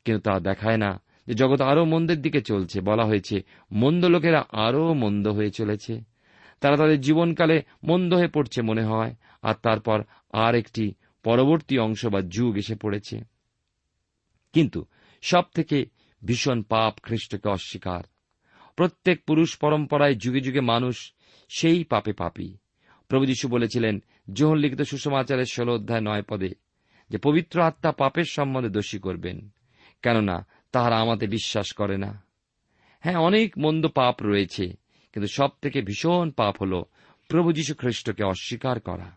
কিন্তু 0.06 0.20
তা 0.26 0.34
দেখায় 0.48 0.78
না 0.84 0.90
যে 1.26 1.34
জগৎ 1.34 1.60
আরও 1.60 1.84
মন্দের 1.84 2.22
দিকে 2.22 2.40
চলছে। 2.40 2.80
বলা 2.80 3.04
হয়েছে, 3.04 3.42
মন্দ 3.72 4.04
লোকেরা 4.04 4.44
আরও 4.52 4.94
মন্দ 4.94 5.28
হয়ে 5.28 5.50
চলেছে। 5.50 6.00
তারা 6.60 6.76
তাদের 6.76 7.00
জীবনকালে 7.00 7.62
মন্দ 7.84 8.14
হয়ে 8.14 8.28
পড়ছে 8.28 8.62
মনে 8.62 8.82
হয়, 8.82 9.14
আর 9.42 9.54
তারপর 9.62 10.02
আর 10.32 10.54
একটি 10.54 10.94
পরবর্তী 11.22 11.78
অংশ 11.78 12.06
বা 12.06 12.20
যুগ 12.20 12.56
এসে 12.56 12.74
পড়েছে। 12.74 13.20
কিন্তু 14.52 14.84
সব 15.22 15.42
থেকে 15.54 15.86
ভীষণ 16.24 16.62
পাপ 16.62 16.94
খ্রিস্টকে 17.02 17.48
অস্বীকার। 17.48 18.02
প্রত্যেক 18.76 19.24
পুরুষ 19.24 19.58
পরম্পরায় 19.58 20.14
যুগে 20.14 20.40
যুগে 20.40 20.60
মানুষ 20.60 21.12
সেই 21.48 21.84
পাপে 21.84 22.12
পাপী। 22.12 22.56
প্রভু 23.08 23.26
যীশু 23.26 23.48
বলেছিলেন, 23.48 24.02
যোহন 24.32 24.56
লিখিত 24.56 24.82
সুষমাচারের 24.82 25.44
ষোল 25.44 25.70
অধ্যায় 25.70 26.00
নয় 26.00 26.22
পদে, 26.22 26.48
যে 27.10 27.18
পবিত্র 27.18 27.60
আত্মা 27.60 27.92
পাপের 27.92 28.24
সম্বন্ধে 28.24 28.70
দোষী 28.70 28.98
করবেন। 28.98 29.48
কেননা 30.02 30.46
তাহারা 30.76 30.96
আমাদের 31.00 31.28
বিশ্বাস 31.28 31.72
করে 31.72 31.96
না। 31.96 32.22
হ্যাঁ 33.00 33.16
অনেক 33.16 33.58
মন্দ 33.58 33.86
পাপ 33.88 34.22
রয়েছে, 34.22 34.66
কিন্তু 35.12 35.26
সব 35.26 35.48
থেকে 35.62 35.82
ভীষণ 35.82 36.30
পাপ 36.30 36.62
হল 36.62 36.82
প্রভু 37.28 37.52
যীশু 37.52 37.74
খ্রিস্টকে 37.74 38.24
অস্বীকার 38.24 38.80
করা। 38.80 39.16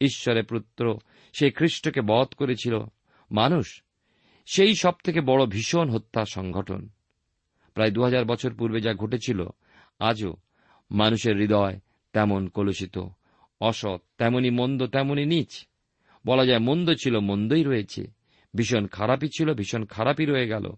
ঈশ্বরের 0.00 0.44
পুত্র 0.44 0.98
সেই 1.32 1.50
খ্রিস্টকে 1.50 2.00
বধ 2.00 2.28
করেছিল, 2.34 2.74
মানুষ 3.30 3.82
সেই 4.46 4.74
সব 4.74 4.92
থেকে 5.04 5.20
বড় 5.20 5.46
ভীষণ 5.46 5.90
হত্যা 5.90 6.24
সংগঠন। 6.24 6.88
প্রায় 7.74 7.90
দু 7.90 8.02
হাজার 8.02 8.24
বছর 8.24 8.54
পূর্বে 8.54 8.80
যা 8.80 8.94
ঘটেছিল, 8.94 9.46
আজও 9.98 10.36
মানুষের 10.90 11.36
হৃদয় 11.36 11.80
তেমন 12.12 12.48
কলুষিত, 12.48 12.98
অসৎ, 13.60 14.00
তেমনি 14.18 14.50
মন্দ, 14.50 14.86
তেমনি 14.86 15.26
নিচ। 15.26 15.66
বলা 16.26 16.44
যায় 16.46 16.58
মন্দ 16.58 16.90
ছিল, 17.02 17.18
মন্দই 17.18 17.64
রয়েছে। 17.64 18.16
ভীষণ 18.54 18.86
খারাপই 18.86 19.28
ছিল, 19.28 19.54
ভীষণ 19.54 19.84
খারাপই 19.84 20.24
রয়ে 20.24 20.48
গেল। 20.48 20.72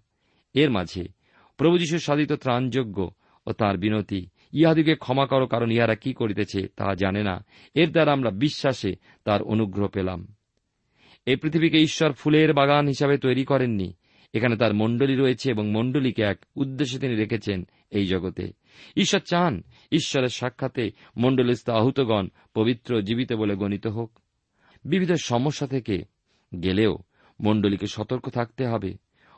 এর 0.54 0.70
মাঝে 0.70 1.08
প্রভু 1.56 1.78
যীশু 1.78 1.98
সাধিত 1.98 2.32
ত্রাণযোগ্য 2.32 3.10
ও 3.46 3.52
তার 3.52 3.78
বিনতি 3.78 4.26
ইহাদিকে 4.52 4.94
ক্ষমা 4.94 5.26
করো, 5.26 5.46
কারণ 5.46 5.72
ইহারা 5.72 5.94
কি 5.94 6.12
করিতেছে 6.12 6.68
তাহা 6.76 6.94
জানে 6.94 7.22
না। 7.22 7.44
এর 7.74 7.92
দ্বারা 7.92 8.12
আমরা 8.12 8.30
বিশ্বাসে 8.30 8.96
তার 9.24 9.42
অনুগ্রহ 9.42 9.88
পেলাম। 9.88 10.26
এই 11.26 11.36
পৃথিবীকে 11.36 11.78
ঈশ্বর 11.78 12.12
ফুলের 12.12 12.52
বাগান 12.52 12.86
হিসাবে 12.86 13.18
তৈরি 13.18 13.44
করেননি। 13.44 13.94
এখানে 14.34 14.56
তার 14.56 14.74
মণ্ডলী 14.74 15.16
রয়েছে 15.16 15.50
এবং 15.50 15.70
মণ্ডলীকে 15.70 16.22
এক 16.22 16.38
উদ্দেশ্যে 16.56 16.98
তিনি 16.98 17.14
রেখেছেন 17.14 17.66
এই 17.90 18.06
জগতে। 18.06 18.52
ঈশ্বর 18.96 19.20
চান 19.20 19.62
ঈশ্বরের 19.92 20.28
সাক্ষাতে 20.28 20.90
মণ্ডলীস্থ 21.16 21.70
আহুতগণ 21.70 22.28
পবিত্র 22.54 23.02
জীবিত 23.02 23.32
বলে 23.32 23.54
গণিত 23.54 23.86
হোক। 23.86 24.18
বিবিধ 24.84 25.12
সমস্যা 25.12 25.66
থেকে 25.66 26.04
গেলেও 26.62 26.98
মণ্ডলীকে 27.40 27.86
সতর্ক 27.86 28.28
থাকতে 28.28 28.66
হবে। 28.66 28.96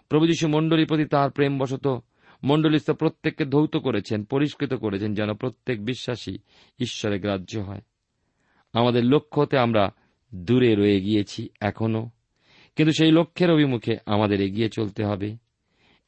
প্রভু 0.08 0.26
যীশু 0.26 0.48
মণ্ডলীর 0.48 0.86
প্রতি 0.86 1.04
তাঁর 1.04 1.30
প্রেমবশত 1.30 2.02
মণ্ডলীস্থ 2.44 2.90
প্রত্যেককে 2.90 3.44
ধৌত 3.44 3.76
করেছেন, 3.76 4.24
পরিষ্কৃত 4.24 4.74
করেছেন 4.74 5.14
যেন 5.14 5.34
প্রত্যেক 5.34 5.84
বিশ্বাসী 5.84 6.38
ঈশ্বরে 6.78 7.20
গ্রাহ্য 7.20 7.58
হয়। 7.58 7.80
আমাদের 8.72 9.04
লক্ষ্য 9.04 9.40
হতে 9.40 9.58
আমরা 9.58 9.90
দূরে 10.34 10.74
রয়ে 10.74 11.00
গিয়েছি 11.00 11.48
এখনও। 11.60 12.10
কিন্তু 12.76 12.92
সেই 12.92 13.10
লক্ষ্যের 13.10 13.50
অভিমুখে 13.50 13.96
আমাদের 14.06 14.40
এগিয়ে 14.40 14.68
চলতে 14.68 15.04
হবে। 15.04 15.36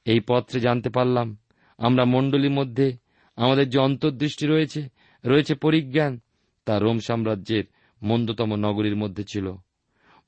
এই 0.05 0.21
পত্রে 0.29 0.61
জানতে 0.61 0.91
পারলাম, 0.91 1.37
আমরা 1.79 2.05
মণ্ডলীর 2.05 2.51
মধ্যে 2.51 2.93
আমাদের 3.37 3.69
যে 3.69 3.79
অন্তর্দৃষ্টি 3.79 4.47
রয়েছে 4.47 4.89
রয়েছে 5.25 5.55
পরিজ্ঞান, 5.55 6.21
তা 6.65 6.79
রোম 6.79 6.99
সাম্রাজ্যের 6.99 7.65
মন্দতম 8.03 8.55
নগরীর 8.55 8.97
মধ্যে 8.97 9.25
ছিল। 9.29 9.57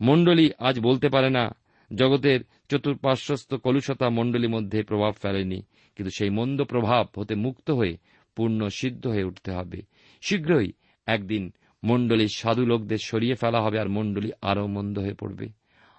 মণ্ডলী 0.00 0.50
আজ 0.58 0.80
বলতে 0.80 1.08
পারে 1.08 1.30
না, 1.30 1.50
জগতের 1.94 2.40
চতুর্পার্শ্বস্থ 2.68 3.54
কলুষতা 3.54 4.10
মণ্ডলীর 4.10 4.50
মধ্যে 4.50 4.82
প্রভাব 4.82 5.12
ফেলেনি, 5.12 5.62
কিন্তু 5.96 6.10
সেই 6.10 6.30
মন্দ 6.30 6.62
প্রভাব 6.62 7.06
হতে 7.16 7.34
মুক্ত 7.34 7.70
হয়ে 7.70 7.96
পূর্ণ 8.36 8.68
সিদ্ধ 8.68 9.06
হয়ে 9.06 9.24
উঠতে 9.24 9.52
হবে। 9.52 9.82
শীঘ্রই 10.22 10.72
একদিন 11.06 11.52
মণ্ডলীর 11.84 12.28
সাধু 12.36 12.66
লোকদের 12.66 12.98
সরিয়ে 12.98 13.34
ফেলা 13.34 13.60
হবে 13.60 13.78
আর 13.78 13.88
মণ্ডলী 13.88 14.30
আরও 14.42 14.66
মন্দ 14.66 14.98
হয়ে 14.98 15.14
পড়বে। 15.14 15.48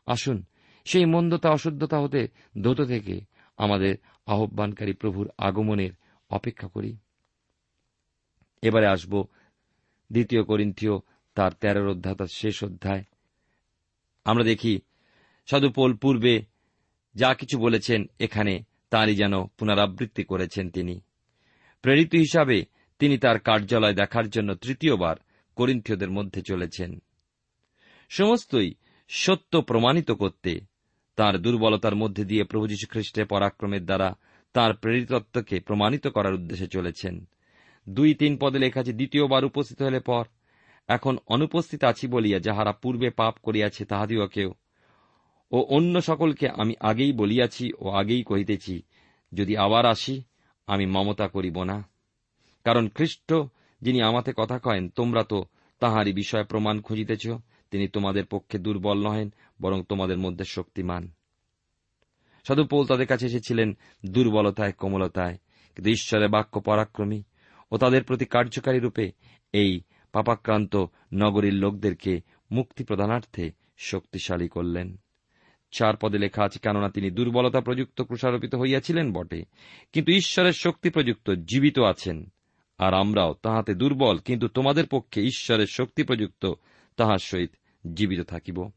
আসুন, 0.06 0.44
সেই 0.86 1.06
মন্দতা 1.06 1.50
অশুদ্ধতা 1.50 2.00
হতে 2.00 2.28
দ্রুত 2.58 2.82
থেকে 2.82 3.22
আমাদের 3.58 3.96
আহ্বানকারী 4.26 4.94
প্রভুর 4.94 5.30
আগমনের 5.38 5.90
অপেক্ষা 6.30 6.68
করি। 6.68 6.98
এবারে 8.62 8.88
আসব 8.88 9.26
দ্বিতীয় 10.12 10.44
করিন্থীয় 10.44 11.00
তার 11.36 11.52
তেরোর 11.52 11.88
অধ্যায়, 11.88 12.16
তার 12.16 12.28
শেষ 12.28 12.64
অধ্যায়। 12.64 13.04
আমরা 14.26 14.44
দেখি 14.44 14.80
সাধু 15.46 15.70
পোল 15.70 15.94
পূর্বে 15.94 16.42
যা 17.16 17.34
কিছু 17.34 17.60
বলেছেন, 17.60 18.10
এখানে 18.20 18.64
তাঁরই 18.90 19.16
যেন 19.16 19.46
পুনরাবৃত্তি 19.46 20.24
করেছেন 20.24 20.70
তিনি। 20.70 21.02
প্রেরিত 21.82 22.16
হিসাবে 22.16 22.66
তিনি 23.00 23.18
তার 23.18 23.40
কার্যালয় 23.40 23.94
দেখার 23.94 24.30
জন্য 24.30 24.56
তৃতীয়বার 24.56 25.16
করিন্থীয়দের 25.56 26.12
মধ্যে 26.12 26.42
চলেছেন। 26.42 27.00
সমস্তই 28.10 28.74
সত্য 29.10 29.62
প্রমাণিত 29.62 30.12
করতে 30.12 30.60
তার 31.16 31.38
দুর্বলতার 31.38 31.96
মধ্যে 31.96 32.26
দিয়ে 32.26 32.44
প্রভু 32.44 32.68
যীশু 32.68 32.88
খ্রিস্টের 32.90 33.26
পরাক্রমের 33.26 33.86
দ্বারা 33.86 34.16
তার 34.54 34.74
প্রেরিতত্বকে 34.74 35.60
প্রমাণিত 35.60 36.08
করার 36.08 36.34
উদ্দেশ্যে 36.34 36.68
চলেছেন। 36.68 37.30
দুই 37.90 38.14
তিন 38.14 38.38
পদে 38.38 38.60
লেখা 38.60 38.80
আছে, 38.80 38.94
দ্বিতীয়বার 38.94 39.46
উপস্থিত 39.46 39.82
হলে 39.82 40.00
পর 40.00 40.26
এখন 40.88 41.18
অনুপস্থিত 41.28 41.84
আছি 41.84 42.08
বলিয়া 42.08 42.40
যাহারা 42.40 42.72
পূর্বে 42.72 43.10
পাপ 43.10 43.36
করিয়াছে 43.44 43.86
তাহাদিওকেও 43.86 44.54
ও 45.52 45.62
অন্য 45.62 46.02
সকলকে 46.02 46.50
আমি 46.50 46.74
আগেই 46.80 47.12
বলিয়াছি 47.12 47.72
ও 47.80 47.90
আগেই 47.90 48.24
কহিতেছি, 48.24 48.82
যদি 49.34 49.58
আবার 49.58 49.86
আসি, 49.86 50.24
আমি 50.68 50.86
মমতা 50.86 51.28
করিব 51.28 51.64
না। 51.64 51.90
কারণ 52.64 52.90
খ্রিস্ট 52.90 53.34
যিনি 53.82 54.02
আমাতে 54.02 54.34
কথা 54.38 54.60
কয়েন, 54.60 54.90
তোমরা 54.90 55.24
তো 55.24 55.46
তাহারই 55.80 56.14
বিষয়ে 56.14 56.44
প্রমাণ 56.44 56.82
খুঁজিতেছ, 56.82 57.28
তিনি 57.72 57.88
তোমাদের 57.88 58.26
পক্ষে 58.26 58.58
দুর্বল 58.58 59.08
নহেন, 59.08 59.34
বরং 59.62 59.84
তোমাদের 59.84 60.18
মধ্যে 60.18 60.46
শক্তিমান। 60.46 61.12
সাধু 62.44 62.86
তাদের 62.86 63.08
কাছে 63.08 63.26
এসেছিলেন 63.26 63.78
দুর্বলতায়, 64.06 64.72
কোমলতায়, 64.72 65.38
কিন্তু 65.76 65.92
ঈশ্বরের 65.92 66.30
বাক্য 66.30 66.60
পরাক্রমী, 66.60 67.24
ও 67.72 67.78
তাদের 67.78 68.04
প্রতি 68.04 68.26
কার্যকারী 68.26 68.80
রূপে 68.80 69.12
এই 69.54 69.82
পাপাক্রান্ত 70.16 70.86
নগরীর 71.14 71.54
লোকদেরকে 71.54 72.22
মুক্তি 72.52 72.84
প্রদানার্থে 72.84 73.52
শক্তিশালী 73.78 74.48
করলেন। 74.48 74.98
চার 75.72 75.98
পদে 75.98 76.18
লেখা 76.18 76.44
আছে, 76.44 76.60
কেননা 76.60 76.90
তিনি 76.90 77.12
দুর্বলতা 77.12 77.62
প্রযুক্ত 77.62 78.02
ক্রুষারোপিত 78.02 78.56
হইয়াছিলেন 78.56 79.14
বটে, 79.14 79.44
কিন্তু 79.94 80.12
ঈশ্বরের 80.12 80.54
শক্তি 80.54 80.90
প্রযুক্ত 80.90 81.32
জীবিত 81.32 81.80
আছেন, 81.80 82.34
আর 82.78 82.94
আমরাও 82.94 83.34
তাহাতে 83.34 83.74
দুর্বল, 83.74 84.18
কিন্তু 84.18 84.48
তোমাদের 84.48 84.88
পক্ষে 84.88 85.22
ঈশ্বরের 85.22 85.68
শক্তি 85.68 86.04
প্রযুক্ত 86.04 86.54
তাহার 86.98 87.18
সহিত 87.18 87.52
জীবিত 87.94 88.22
থাকিব। 88.22 88.72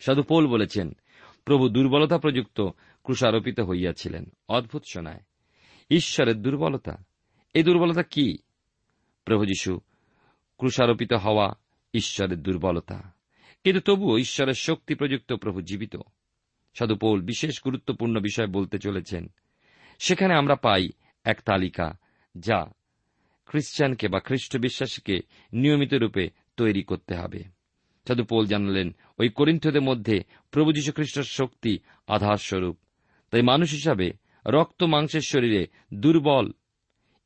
সাধু 0.00 0.22
পোল 0.22 0.46
বলেছেন, 0.46 0.96
প্রভু 1.44 1.68
দুর্বলতা 1.68 2.18
প্রযুক্ত 2.18 2.60
ক্রুষারোপিত 3.04 3.60
হইয়াছিলেন। 3.60 4.30
অদ্ভুত 4.48 4.82
শোনায়, 4.92 5.20
ঈশ্বরের 5.90 6.42
দুর্বলতা? 6.42 7.04
এই 7.54 7.62
দুর্বলতা 7.62 8.02
কি? 8.02 8.38
প্রভু 9.26 9.46
যীশু 9.46 9.80
ক্রুষারোপিত 10.58 11.12
হওয়া 11.12 11.54
ঈশ্বরের 11.94 12.42
দুর্বলতা। 12.42 13.12
কিন্তু 13.64 13.80
তবুও 13.80 14.18
ঈশ্বরের 14.18 14.54
শক্তি 14.54 14.94
প্রযুক্ত 14.94 15.32
প্রভু 15.32 15.60
জীবিত। 15.60 15.96
সাধু 16.74 16.96
পৌল 16.96 17.22
বিশেষ 17.22 17.62
গুরুত্বপূর্ণ 17.64 18.20
বিষয় 18.20 18.46
বলতে 18.46 18.78
চলেছেন, 18.78 19.30
সেখানে 19.98 20.34
আমরা 20.34 20.54
পাই 20.54 20.88
এক 21.24 21.40
তালিকা 21.44 21.98
যা 22.38 22.66
খ্রিস্টানকে 23.46 24.08
বা 24.08 24.20
খ্রিস্ট 24.20 24.56
বিশ্বাসীকে 24.56 25.20
নিয়মিত 25.52 25.94
রূপে 25.94 26.30
তৈরি 26.56 26.82
করতে 26.82 27.14
হবে। 27.14 27.44
সাধু 28.08 28.24
পৌল 28.24 28.46
জানালেন, 28.46 28.96
ওই 29.18 29.28
করিন্থদের 29.28 29.82
মধ্যে 29.82 30.24
প্রভু 30.50 30.72
যীশু 30.72 30.92
খ্রিস্টের 30.92 31.22
শক্তি 31.22 31.78
আধারস্বরূপ। 32.06 32.76
তাই 33.30 33.42
মানুষ 33.42 33.72
হিসাবে 33.72 34.12
রক্ত 34.46 34.82
মাংসের 34.82 35.20
শরীরে 35.20 35.66
দুর্বল 35.94 36.52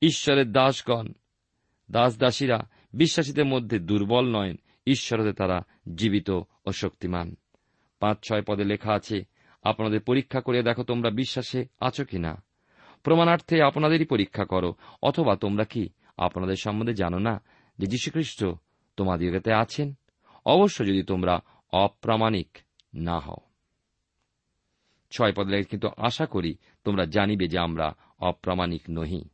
ঈশ্বরের 0.02 0.52
দাসগণ 0.52 1.12
দাস 1.90 2.18
দাসীরা 2.18 2.68
বিশ্বাসীদের 2.92 3.44
মধ্যে 3.44 3.78
দুর্বল 3.78 4.36
নয় 4.36 4.56
ঈশ্বরতে 4.86 5.32
তারা 5.32 5.60
জীবিত 5.96 6.30
ও 6.64 6.72
শক্তিমান। 6.72 7.36
পাঁচ, 8.00 8.18
ছয় 8.22 8.42
পদে 8.42 8.64
লেখা 8.64 8.92
আছে, 8.92 9.24
আপনাদের 9.62 10.00
পরীক্ষা 10.00 10.40
করে 10.40 10.62
দেখো 10.62 10.82
তোমরা 10.82 11.10
বিশ্বাসে 11.10 11.64
আছো 11.80 12.04
কি 12.04 12.18
না 12.18 12.42
প্রমাণার্থে 13.02 13.62
আপনাদেরই 13.62 14.04
পরীক্ষা 14.04 14.44
করো, 14.44 14.74
অথবা 15.02 15.36
তোমরা 15.36 15.64
কি 15.64 15.88
আপনাদের 16.16 16.56
সম্বন্ধে 16.56 16.94
জানো 16.94 17.18
না 17.18 17.42
যে 17.78 17.86
যীশুখ্রিস্ট 17.86 18.44
তোমাদিগতে 18.96 19.52
আছেন? 19.52 19.94
অবশ্য 20.46 20.86
যদি 20.86 21.02
তোমরা 21.02 21.40
অপ্রামাণিক 21.72 22.58
না 22.94 23.18
হও। 23.18 23.36
ছয় 25.10 25.32
পদে 25.32 25.62
কিন্তু 25.62 25.88
আশা 25.96 26.26
করি 26.26 26.54
তোমরা 26.84 27.06
জানিবে 27.06 27.48
যে 27.48 27.58
আমরা 27.58 27.94
অপ্রামাণিক 28.20 28.82
নহি। 28.90 29.24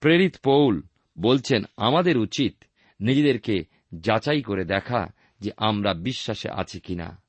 প্রেরিত 0.00 0.36
পৌল 0.44 0.82
বলছেন, 1.18 1.64
আমাদের 1.76 2.18
উচিত 2.18 2.64
নিজেদেরকে 3.00 3.64
যাচাই 3.94 4.42
করে 4.42 4.64
দেখা 4.64 5.12
যে 5.40 5.50
আমরা 5.56 5.94
বিশ্বাসে 5.94 6.50
আছি 6.50 6.80
কিনা। 6.80 7.22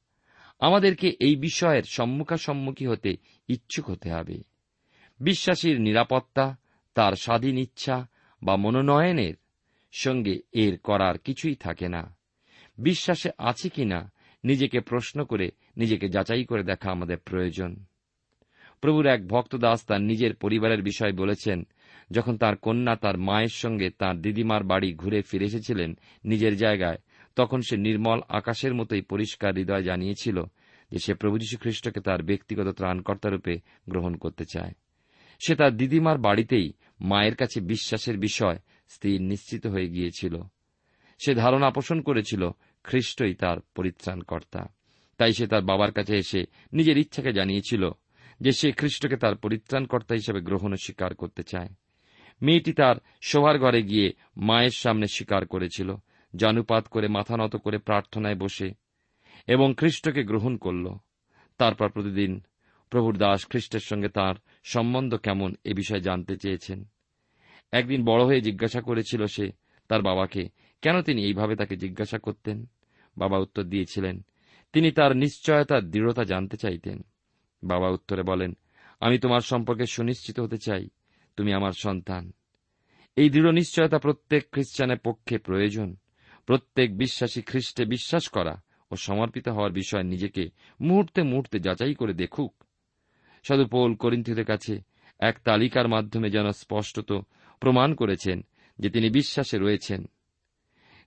আমাদেরকে 0.59 1.09
এই 1.19 1.35
বিষয়ের 1.35 1.83
সম্মুখাসম্মুখী 1.83 2.87
হতে 2.87 3.17
ইচ্ছুক 3.47 3.89
হতে 3.89 4.11
হবে। 4.11 4.41
বিশ্বাসীর 5.19 5.81
নিরাপত্তা, 5.81 6.57
তার 6.93 7.13
স্বাধীন 7.13 7.57
ইচ্ছা 7.57 8.07
বা 8.43 8.55
মনোনয়নের 8.55 9.33
সঙ্গে 9.91 10.39
এর 10.51 10.77
করার 10.77 11.17
কিছুই 11.17 11.55
থাকে 11.55 11.87
না। 11.87 12.15
বিশ্বাসে 12.77 13.29
আছে 13.37 13.69
কিনা, 13.69 14.11
নিজেকে 14.43 14.79
প্রশ্ন 14.79 15.23
করে 15.23 15.51
নিজেকে 15.77 16.09
যাচাই 16.09 16.43
করে 16.43 16.63
দেখা 16.63 16.91
আমাদের 16.91 17.17
প্রয়োজন। 17.17 17.85
প্রভুর 18.81 19.05
এক 19.05 19.27
ভক্তদাস 19.27 19.85
তার 19.85 20.01
নিজের 20.01 20.35
পরিবারের 20.35 20.81
বিষয় 20.81 21.13
বলেছেন 21.13 21.67
যখন 22.11 22.37
তার 22.37 22.55
কন্যা 22.55 22.95
তার 22.95 23.17
মায়ের 23.17 23.47
সঙ্গে 23.47 23.89
তার 23.89 24.21
দিদিমার 24.21 24.63
বাড়ি 24.63 24.93
ঘুরে 24.93 25.21
ফিরে 25.21 25.45
এসেছিলেন 25.45 25.97
নিজের 26.25 26.57
জায়গায়, 26.57 26.97
তখন 27.35 27.61
সে 27.61 27.77
নির্মল 27.77 28.21
আকাশের 28.29 28.73
মতোই 28.73 29.01
পরিষ্কার 29.01 29.55
হৃদয় 29.55 29.83
জানিয়েছিল 29.83 30.43
যে 30.91 30.99
সে 30.99 31.13
প্রভু 31.13 31.37
যীশু 31.37 31.57
খ্রিস্টকে 31.57 31.99
তার 31.99 32.23
ব্যক্তিগত 32.23 32.67
ত্রাণকর্তারূপে 32.67 33.59
গ্রহণ 33.89 34.15
করতে 34.15 34.45
চায়। 34.45 34.71
সে 35.47 35.55
তার 35.55 35.77
দিদিমার 35.77 36.17
বাড়িতেই 36.17 36.73
মায়ের 36.99 37.35
কাছে 37.35 37.61
বিশ্বাসের 37.61 38.17
বিষয় 38.17 38.57
স্থির 38.89 39.21
নিশ্চিত 39.21 39.67
হয়ে 39.67 39.89
গিয়েছিল। 39.89 40.41
সে 41.25 41.35
ধারণা 41.35 41.69
পোষণ 41.69 42.01
করেছিল, 42.01 42.49
খ্রিস্টই 42.83 43.33
তার 43.33 43.57
পরিত্রাণকর্তা। 43.75 44.65
তাই 45.17 45.33
সে 45.33 45.47
তার 45.47 45.61
বাবার 45.61 45.91
কাছে 45.91 46.17
এসে 46.17 46.45
নিজের 46.73 46.97
ইচ্ছাকে 46.97 47.33
জানিয়েছিল 47.33 47.89
যে 48.41 48.51
সে 48.51 48.71
খ্রিস্টকে 48.71 49.15
তার 49.15 49.35
পরিত্রাণকর্তা 49.35 50.15
হিসেবে 50.15 50.41
গ্রহণ 50.41 50.75
স্বীকার 50.75 51.15
করতে 51.15 51.43
চায়। 51.43 51.69
মেয়েটি 52.41 52.73
তার 52.73 52.95
শোভার 53.21 53.59
ঘরে 53.59 53.83
গিয়ে 53.83 54.13
মায়ের 54.37 54.69
সামনে 54.69 55.07
স্বীকার 55.07 55.47
করেছিল, 55.47 55.95
জানুপাত 56.35 56.87
করে 56.87 57.07
মাথা 57.07 57.37
নত 57.37 57.55
করে 57.55 57.77
প্রার্থনায় 57.77 58.35
বসে 58.35 58.73
এবং 59.47 59.73
খ্রিস্টকে 59.77 60.23
গ্রহণ 60.23 60.57
করল। 60.57 60.89
তারপর 61.57 61.89
প্রতিদিন 61.89 62.43
প্রভুর 62.89 63.17
দাস 63.17 63.45
খ্রিস্টের 63.45 63.79
সঙ্গে 63.79 64.09
তার 64.09 64.35
সম্বন্ধ 64.63 65.15
কেমন 65.15 65.55
এ 65.63 65.73
বিষয়ে 65.73 66.01
জানতে 66.01 66.37
চেয়েছেন। 66.37 66.85
একদিন 67.71 68.05
বড় 68.05 68.25
হয়ে 68.25 68.41
জিজ্ঞাসা 68.41 68.81
করেছিল 68.81 69.25
সে 69.25 69.51
তার 69.87 70.01
বাবাকে, 70.01 70.49
কেন 70.81 71.01
তিনি 71.01 71.23
এইভাবে 71.23 71.55
তাকে 71.55 71.75
জিজ্ঞাসা 71.75 72.17
করতেন? 72.17 72.65
বাবা 73.17 73.37
উত্তর 73.37 73.63
দিয়েছিলেন, 73.63 74.25
তিনি 74.73 74.91
তার 74.91 75.15
নিশ্চয়তার 75.15 75.89
দৃঢ়তা 75.89 76.23
জানতে 76.23 76.57
চাইতেন। 76.57 77.05
বাবা 77.63 77.89
উত্তরে 77.89 78.23
বলেন, 78.23 78.57
আমি 78.99 79.19
তোমার 79.19 79.41
সম্পর্কে 79.41 79.85
সুনিশ্চিত 79.85 80.39
হতে 80.39 80.57
চাই। 80.57 80.89
তুমি 81.37 81.53
আমার 81.53 81.71
সন্তান। 81.71 82.33
এই 83.15 83.29
দৃঢ় 83.29 83.51
নিশ্চয়তা 83.51 83.99
প্রত্যেক 83.99 84.43
খ্রিস্টানের 84.51 84.97
পক্ষে 84.97 85.37
প্রয়োজন। 85.37 85.95
প্রত্যেক 86.45 86.97
বিশ্বাসী 86.97 87.41
খ্রিস্টে 87.41 87.85
বিশ্বাস 87.85 88.27
করা 88.27 88.61
ও 88.91 88.95
সমর্পিত 88.95 89.47
হওয়ার 89.47 89.71
বিষয়ে 89.71 90.03
নিজেকে 90.03 90.49
মুহূর্তে 90.81 91.23
মুহূর্তে 91.23 91.59
যাচাই 91.59 91.93
করে 91.93 92.13
দেখুক। 92.13 92.63
সাধু 93.43 93.65
পৌল 93.65 93.95
করিন্থীদের 93.95 94.45
কাছে 94.45 94.81
এক 95.19 95.39
তালিকার 95.43 95.87
মাধ্যমে 95.87 96.29
যেন 96.29 96.51
স্পষ্টত 96.51 97.21
প্রমাণ 97.59 97.95
করেছেন 97.95 98.45
যে 98.79 98.89
তিনি 98.89 99.09
বিশ্বাসে 99.09 99.57
রয়েছেন। 99.57 100.05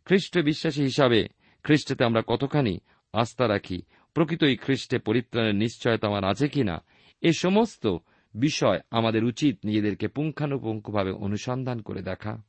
খ্রিস্ট 0.04 0.38
বিশ্বাসী 0.38 0.82
হিসাবে 0.82 1.28
খ্রিস্টতে 1.62 2.04
আমরা 2.04 2.22
কতখানি 2.26 2.78
আস্থা 3.12 3.48
রাখি, 3.48 3.82
প্রকৃতই 4.14 4.56
খ্রিস্টে 4.56 4.98
পরিত্রাণের 4.98 5.54
নিশ্চয়তা 5.54 6.08
আমার 6.08 6.24
আছে 6.24 6.48
কিনা, 6.48 6.84
এ 7.22 7.32
সমস্ত 7.32 7.96
বিষয় 8.38 8.80
আমাদের 8.90 9.24
উচিত 9.24 9.58
নিজেদেরকে 9.64 10.08
পুঙ্খানুপুঙ্খভাবে 10.08 11.10
অনুসন্ধান 11.10 11.80
করে 11.80 12.02
দেখা। 12.02 12.42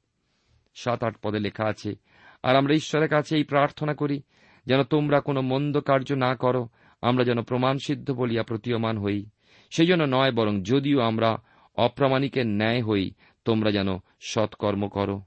সাত 0.75 1.03
আট 1.03 1.15
পদে 1.21 1.39
লেখা 1.39 1.65
আছে, 1.65 1.95
আর 2.43 2.55
আমরা 2.55 2.73
ঈশ্বরের 2.73 3.09
কাছে 3.09 3.35
এই 3.35 3.43
প্রার্থনা 3.43 3.93
করি, 3.93 4.21
যেন 4.65 4.83
তোমরা 4.83 5.19
কোনো 5.19 5.41
মন্দ 5.41 5.79
কার্য 5.79 6.13
না 6.13 6.35
করো, 6.35 6.69
আমরা 7.01 7.23
যেন 7.23 7.41
প্রমাণ 7.41 7.77
সিদ্ধ 7.77 8.11
বলিয়া 8.11 8.43
প্রতীয়মান 8.43 8.97
হই। 8.97 9.25
সেই 9.69 9.87
জন্য 9.87 10.03
নয় 10.03 10.31
বরং 10.31 10.61
যদিও 10.61 10.99
আমরা 10.99 11.37
অপ্রামাণিকের 11.75 12.47
ন্যায় 12.47 12.83
হই, 12.83 13.11
তোমরা 13.45 13.71
যেন 13.71 13.87
সৎকর্ম 14.21 14.87
করো। 14.87 15.21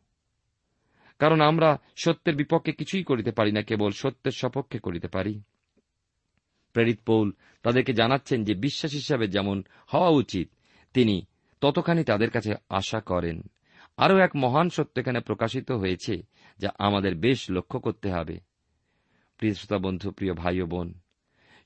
কারণ 1.18 1.40
আমরা 1.40 1.78
সত্যের 1.96 2.36
বিপক্ষে 2.36 2.72
কিছুই 2.72 3.02
করিতে 3.02 3.32
পারি 3.32 3.52
না, 3.52 3.62
কেবল 3.62 3.90
সত্যের 3.90 4.32
সপক্ষে 4.32 4.78
করিতে 4.78 5.08
পারি। 5.08 5.42
প্রেরিত 6.72 7.00
পৌল 7.06 7.32
তাদেরকে 7.62 7.92
জানাচ্ছেন 7.92 8.44
যে 8.44 8.54
বিশ্বাস 8.54 8.92
হিসাবে 8.92 9.28
যেমন 9.28 9.64
হওয়া 9.94 10.08
উচিত, 10.08 10.50
তিনি 10.94 11.26
ততখানি 11.60 12.04
তাদের 12.04 12.30
কাছে 12.30 12.54
আশা 12.68 13.00
করেন। 13.00 13.42
আরও 13.96 14.18
এক 14.18 14.30
মহান 14.36 14.70
সত্য 14.70 15.00
এখানে 15.00 15.20
প্রকাশিত 15.20 15.70
হয়েছে 15.70 16.22
যা 16.58 16.70
আমাদের 16.78 17.14
বেশ 17.14 17.50
লক্ষ্য 17.50 17.80
করতে 17.80 18.10
হবে। 18.10 18.40
প্রিয় 19.38 19.78
বন্ধু, 19.78 20.10
প্রিয় 20.10 20.34
ভাই 20.34 20.60
ও 20.60 20.66
বোন, 20.66 20.94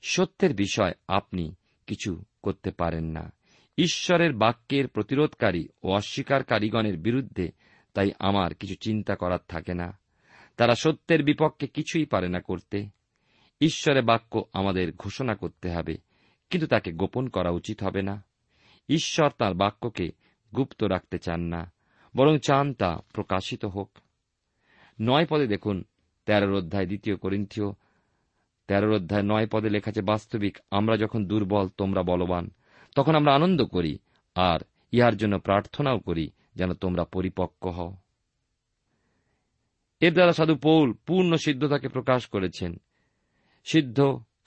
সত্যের 0.01 0.53
বিষয় 0.53 0.93
আপনি 1.07 1.55
কিছু 1.87 2.23
করতে 2.43 2.71
পারেন 2.71 3.05
না। 3.05 3.33
ঈশ্বরের 3.77 4.33
বাক্যের 4.33 4.87
প্রতিরোধকারী 4.87 5.67
ও 5.83 5.91
অস্বীকারীগণের 5.91 6.97
বিরুদ্ধে 6.97 7.51
তাই 7.93 8.11
আমার 8.19 8.53
কিছু 8.53 8.75
চিন্তা 8.81 9.15
করার 9.15 9.39
থাকে 9.47 9.73
না। 9.73 9.99
তারা 10.57 10.75
সত্যের 10.75 11.23
বিপক্ষে 11.23 11.67
কিছুই 11.67 12.05
পারে 12.05 12.29
না 12.29 12.39
করতে। 12.39 12.96
ঈশ্বরের 13.61 14.03
বাক্য 14.03 14.45
আমাদের 14.53 14.93
ঘোষণা 14.95 15.35
করতে 15.35 15.69
হবে, 15.69 15.97
কিন্তু 16.49 16.67
তাকে 16.67 16.91
গোপন 16.91 17.27
করা 17.27 17.49
উচিত 17.49 17.83
হবে 17.83 18.01
না। 18.01 18.25
ঈশ্বর 18.89 19.29
তার 19.37 19.53
বাক্যকে 19.53 20.11
গুপ্ত 20.55 20.83
রাখতে 20.83 21.17
চান 21.17 21.41
না, 21.41 21.73
বরং 22.15 22.37
চান 22.39 22.73
তা 22.73 23.01
প্রকাশিত 23.13 23.65
হোক। 23.65 23.97
নয় 25.01 25.25
পদে 25.29 25.47
দেখুন, 25.47 25.83
তেরোর 26.25 26.53
অধ্যায় 26.53 26.85
দ্বিতীয় 26.85 27.15
করিন্থীয়, 27.15 27.71
তেরোর 28.67 28.95
অধ্যায় 28.95 29.23
নয় 29.23 29.47
পদে 29.47 29.69
লেখা 29.69 29.89
আছে 29.89 30.01
বাস্তবিক, 30.01 30.57
আমরা 30.71 30.97
যখন 30.97 31.25
দুর্বল, 31.25 31.69
তোমরা 31.69 32.03
বলবান। 32.03 32.49
তখন 32.95 33.15
আমরা 33.15 33.35
আনন্দ 33.35 33.65
করি 33.65 33.97
আর 34.35 34.59
ইহার 34.91 35.17
জন্য 35.17 35.39
প্রার্থনাও 35.39 35.99
করি 35.99 36.29
যেন 36.55 36.73
তোমরা 36.73 37.03
পরিপক্ক 37.03 37.65
হও। 37.65 37.95
এর 39.99 40.13
দ্বারা 40.13 40.33
সাধু 40.33 40.55
পৌল 40.55 40.93
পূর্ণ 40.93 41.35
সিদ্ধতাকে 41.35 41.87
প্রকাশ 41.87 42.27
করেছেন। 42.27 42.79
সিদ্ধ 43.69 43.97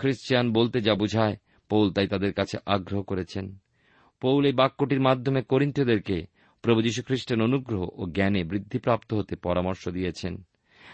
খ্রিস্টিয়ান 0.01 0.47
বলতে 0.53 0.79
যা 0.81 0.95
বুঝায়, 0.95 1.37
পৌল 1.71 1.87
তাই 1.93 2.09
তাদের 2.09 2.33
কাছে 2.33 2.57
আগ্রহ 2.67 3.01
করেছেন। 3.03 3.47
পৌল 4.23 4.43
এই 4.45 4.53
বাক্যটির 4.53 5.01
মাধ্যমে 5.01 5.41
করিন্থদেরকে 5.43 6.17
প্রভু 6.65 6.81
যীশু 6.83 7.01
খ্রিস্টের 7.03 7.39
অনুগ্রহ 7.43 7.83
ও 7.93 8.03
জ্ঞানে 8.07 8.41
বৃদ্ধিপ্রাপ্ত 8.45 9.11
হতে 9.15 9.35
পরামর্শ 9.37 9.83
দিয়েছেন, 9.89 10.35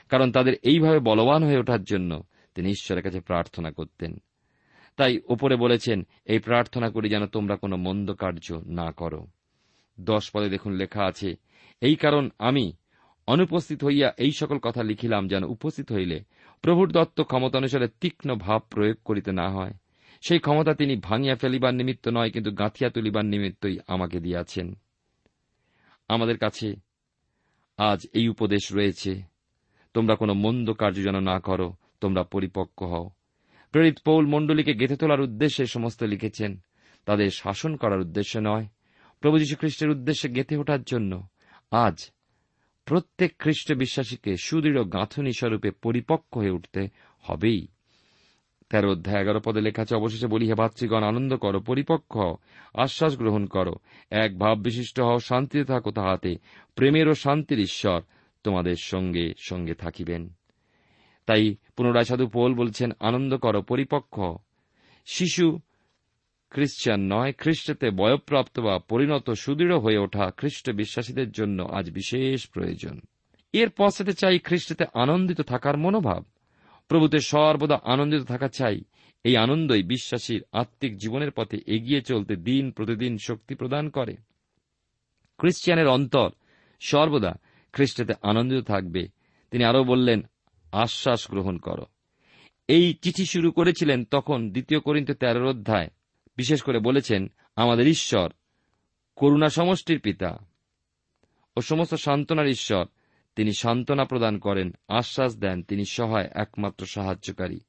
কারণ 0.09 0.29
তাদের 0.33 0.55
এইভাবে 0.63 0.99
বলবান 1.01 1.41
হয়ে 1.45 1.59
ওঠার 1.59 1.83
জন্য 1.83 2.11
তিনি 2.57 2.69
ঈশ্বরের 2.71 3.05
কাছে 3.05 3.21
প্রার্থনা 3.21 3.71
করতেন। 3.71 4.13
তাই 4.99 5.13
ওপরে 5.29 5.55
বলেছেন, 5.57 5.99
এই 6.25 6.39
প্রার্থনা 6.39 6.89
করি 6.91 7.07
যেন 7.09 7.25
তোমরা 7.27 7.55
কোনো 7.57 7.77
মন্দ 7.77 8.09
কার্য 8.13 8.47
না 8.79 8.89
করো। 8.93 9.23
দশ 9.99 10.25
পদে 10.33 10.49
দেখুন 10.49 10.73
লেখা 10.73 11.03
আছে, 11.05 11.31
এই 11.83 11.95
কারণ 11.95 12.25
আমি 12.39 12.65
অনুপস্থিত 13.27 13.85
হইয়া 13.85 14.13
এই 14.19 14.31
সকল 14.33 14.59
কথা 14.59 14.83
লিখিলাম 14.83 15.29
যেন 15.29 15.45
উপস্থিত 15.45 15.93
হইলে 15.93 16.25
প্রভুর 16.63 16.93
দত্ত 16.93 17.21
ক্ষমতা 17.21 17.59
অনুসারে 17.59 17.89
তীক্ষ্ণ 18.01 18.35
ভাব 18.35 18.63
প্রয়োগ 18.71 18.97
করিতে 19.05 19.33
না 19.33 19.51
হয়। 19.51 19.75
সেই 20.29 20.39
ক্ষমতা 20.39 20.75
তিনি 20.75 20.97
ভাঙিয়া 20.97 21.35
ফেলিবার 21.35 21.75
নিমিত্ত 21.75 22.09
নয়, 22.09 22.31
কিন্তু 22.31 22.51
গাঁথিয়া 22.51 22.91
তুলিবার 22.91 23.25
নিমিত্তই 23.25 23.79
আমাকে 23.89 24.21
দিয়াছেন। 24.21 24.75
আমাদের 26.09 26.39
কাছে 26.39 26.75
আজ 27.77 28.07
এই 28.15 28.29
উপদেশ 28.29 28.73
রয়েছে। 28.73 29.23
তোমরা 29.95 30.15
কোনো 30.15 30.35
মন্দ 30.35 30.73
কার্য 30.73 30.97
যেন 30.97 31.21
না 31.21 31.41
করো, 31.41 31.75
তোমরা 32.01 32.23
পরিপক্ক 32.23 32.83
হও। 32.83 33.11
প্রেরিত 33.73 33.99
পৌল 34.05 34.27
মণ্ডলীকে 34.27 34.75
গেঁথে 34.75 34.97
তোলার 34.97 35.21
উদ্দেশ্যে 35.21 35.67
সমস্ত 35.67 36.03
লিখেছেন। 36.03 36.59
তাদের 37.05 37.31
শাসন 37.31 37.77
করার 37.77 38.01
উদ্দেশ্যে 38.01 38.41
নয়। 38.41 38.67
প্রভু 39.21 39.39
যীশু 39.39 39.57
খ্রিস্টের 39.57 39.91
উদ্দেশ্যে 39.91 40.31
গেঁথে 40.31 40.57
ওঠার 40.57 40.83
জন্য 40.83 41.29
আজ 41.71 42.11
প্রত্যেক 42.87 43.35
খ্রিস্ট 43.39 43.73
বিশ্বাসীকে 43.73 44.37
সুদৃঢ় 44.37 44.85
গাঁথনি 44.85 45.33
স্বরূপে 45.33 45.71
পরিপক্ক 45.71 46.39
হয়ে 46.39 46.51
উঠতে 46.51 46.89
হবেই। 47.23 47.67
তেরো 48.71 48.93
অধ্যায় 48.93 49.23
এগারো 49.23 49.41
পদে 49.41 49.61
লেখা 49.61 49.83
আছে, 49.83 49.97
অবশেষে 49.97 50.27
বলি 50.27 50.47
হে 50.47 50.55
ভাতৃগণ, 50.55 51.03
আনন্দ 51.03 51.37
করো, 51.37 51.61
পরিপক্ক 51.61 52.17
হও, 52.17 52.37
আশ্বাস 52.75 53.17
গ্রহণ 53.17 53.47
করো। 53.47 53.75
এক 54.11 54.39
ভাব 54.39 54.59
বিশিষ্ট 54.59 55.01
হও, 55.01 55.19
শান্তিতে 55.19 55.65
থাকো 55.65 55.91
তাহাতে, 55.91 56.37
প্রেমের 56.75 57.09
ও 57.09 57.15
শান্তির 57.15 57.59
ঈশ্বর 57.59 58.01
তোমাদের 58.43 58.77
সঙ্গে 58.79 59.33
সঙ্গে 59.39 59.75
থাকিবেন। 59.75 60.29
তাই 61.27 61.57
পুনরায় 61.77 62.05
সাধু 62.05 62.27
পোল 62.27 62.55
বলছেন, 62.55 62.91
আনন্দ 63.01 63.37
করো, 63.37 63.63
পরিপক্ক 63.63 64.37
শিশু 65.07 65.61
খ্রিস্টান 66.51 67.13
নয়, 67.13 67.33
খ্রিস্টতে 67.33 67.91
বয়প্রাপ্ত 67.91 68.61
বা 68.61 68.79
পরিণত 68.79 69.31
সুদৃঢ় 69.31 69.79
হয়ে 69.79 69.99
ওঠা 69.99 70.31
খ্রিস্ট 70.31 70.71
বিশ্বাসীদের 70.71 71.31
জন্য 71.31 71.63
আজ 71.63 71.91
বিশেষ 71.91 72.49
প্রয়োজন। 72.49 73.01
এর 73.53 73.71
পশ্চাতে 73.71 74.13
চাই 74.13 74.39
খ্রিস্টতে 74.39 74.85
আনন্দিত 74.95 75.41
থাকার 75.41 75.77
মনোভাব। 75.77 76.25
প্রভুতে 76.89 77.19
সর্বদা 77.19 77.81
আনন্দিত 77.85 78.23
থাকা 78.23 78.49
চাই। 78.49 78.81
এই 79.25 79.37
আনন্দই 79.37 79.83
বিশ্বাসীর 79.83 80.45
আত্মিক 80.53 80.97
জীবনের 80.97 81.31
পথে 81.31 81.59
এগিয়ে 81.67 82.01
চলতে 82.01 82.37
দিন 82.37 82.71
প্রতিদিন 82.71 83.19
শক্তি 83.19 83.55
প্রদান 83.55 83.89
করে। 83.89 84.17
খ্রিস্টিয়ানের 85.39 85.89
অন্তর 85.89 86.31
সর্বদা 86.81 87.35
খ্রিস্টতে 87.73 88.15
আনন্দিত 88.23 88.65
থাকবে। 88.65 89.09
তিনি 89.51 89.65
আরও 89.65 89.85
বললেন, 89.85 90.23
আশ্বাস 90.73 91.31
গ্রহণ 91.31 91.59
করো। 91.59 91.87
এই 92.69 92.95
চিঠি 92.95 93.27
শুরু 93.27 93.51
করেছিলেন 93.51 94.05
তখন 94.05 94.51
দ্বিতীয় 94.51 94.81
করিন্তে 94.81 95.15
তেরোর 95.15 95.47
অধ্যায়। 95.47 95.89
বিশেষ 96.37 96.63
করে 96.63 96.79
বলেছেন 96.79 97.31
আমাদের 97.57 97.87
ঈশ্বর, 97.87 98.33
করুণা 99.17 99.49
সমষ্টির 99.49 100.01
পিতা 100.01 100.39
ও 101.57 101.61
সমস্ত 101.61 101.95
সান্ত্বনার 101.95 102.47
ঈশ্বর। 102.47 102.87
তিনি 103.37 103.53
সান্ত্বনা 103.53 104.05
প্রদান 104.05 104.39
করেন, 104.39 104.73
আশ্বাস 104.89 105.37
দেন, 105.37 105.63
তিনি 105.63 105.85
সহায়, 105.85 106.29
একমাত্র 106.35 106.87
সাহায্যকারী। 106.87 107.61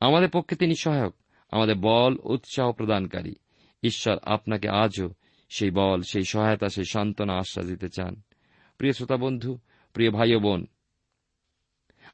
আমাদের 0.00 0.28
পক্ষে 0.32 0.56
তিনি 0.56 0.74
সহায়ক, 0.74 1.14
আমাদের 1.50 1.74
বল, 1.74 2.16
উৎসাহ 2.24 2.72
প্রদানকারী। 2.72 3.34
ঈশ্বর 3.82 4.16
আপনাকে 4.22 4.68
আজও 4.68 5.10
সেই 5.56 5.70
বল, 5.70 6.02
সেই 6.02 6.24
সহায়তা, 6.24 6.68
সেই 6.68 6.84
সান্ত্বনা 6.84 7.34
আশ্বাস 7.34 7.66
দিতে 7.66 7.88
চান। 7.88 8.22
প্রিয় 8.78 8.92
শ্রোতা 8.92 9.16
বন্ধু, 9.16 9.58
প্রিয় 9.92 10.10
ভাই 10.10 10.34
ও 10.34 10.40
বোন, 10.40 10.66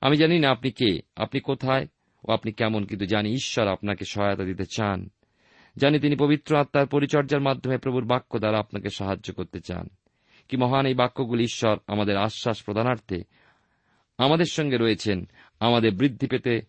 আমি 0.00 0.16
জানি 0.16 0.38
না 0.38 0.50
আপনি 0.50 0.70
কে, 0.70 1.02
আপনি 1.16 1.40
কোথায় 1.40 1.86
ও 2.24 2.32
আপনি 2.32 2.52
কেমন, 2.52 2.84
কিন্তু 2.84 3.06
জানি 3.06 3.32
ঈশ্বর 3.32 3.68
আপনাকে 3.68 4.04
সহায়তা 4.04 4.44
দিতে 4.44 4.64
চান। 4.66 5.10
জানি 5.76 6.00
তিনি 6.00 6.16
পবিত্র 6.16 6.56
আত্মার 6.56 6.87
পরিচর্যার 6.87 7.40
মাধ্যমে 7.40 7.78
প্রভুর 7.78 8.04
বাক্য 8.04 8.38
দ্বারা 8.38 8.59
আপনাকে 8.59 8.90
সাহায্য 8.90 9.35
করতে 9.35 9.61
চান। 9.61 9.88
কি 10.48 10.56
মহান 10.56 10.87
এই 10.87 10.94
বাক্যগুলি 10.94 11.44
ঈশ্বর 11.44 11.78
আমাদের 11.87 12.16
আশ্বাস 12.16 12.62
প্রদানার্থে 12.62 13.24
আমাদের 14.18 14.44
সঙ্গে 14.44 14.76
রয়েছেন। 14.76 15.28
আমাদের 15.61 15.92
বৃদ্ধি 15.92 16.26
পেতে 16.26 16.61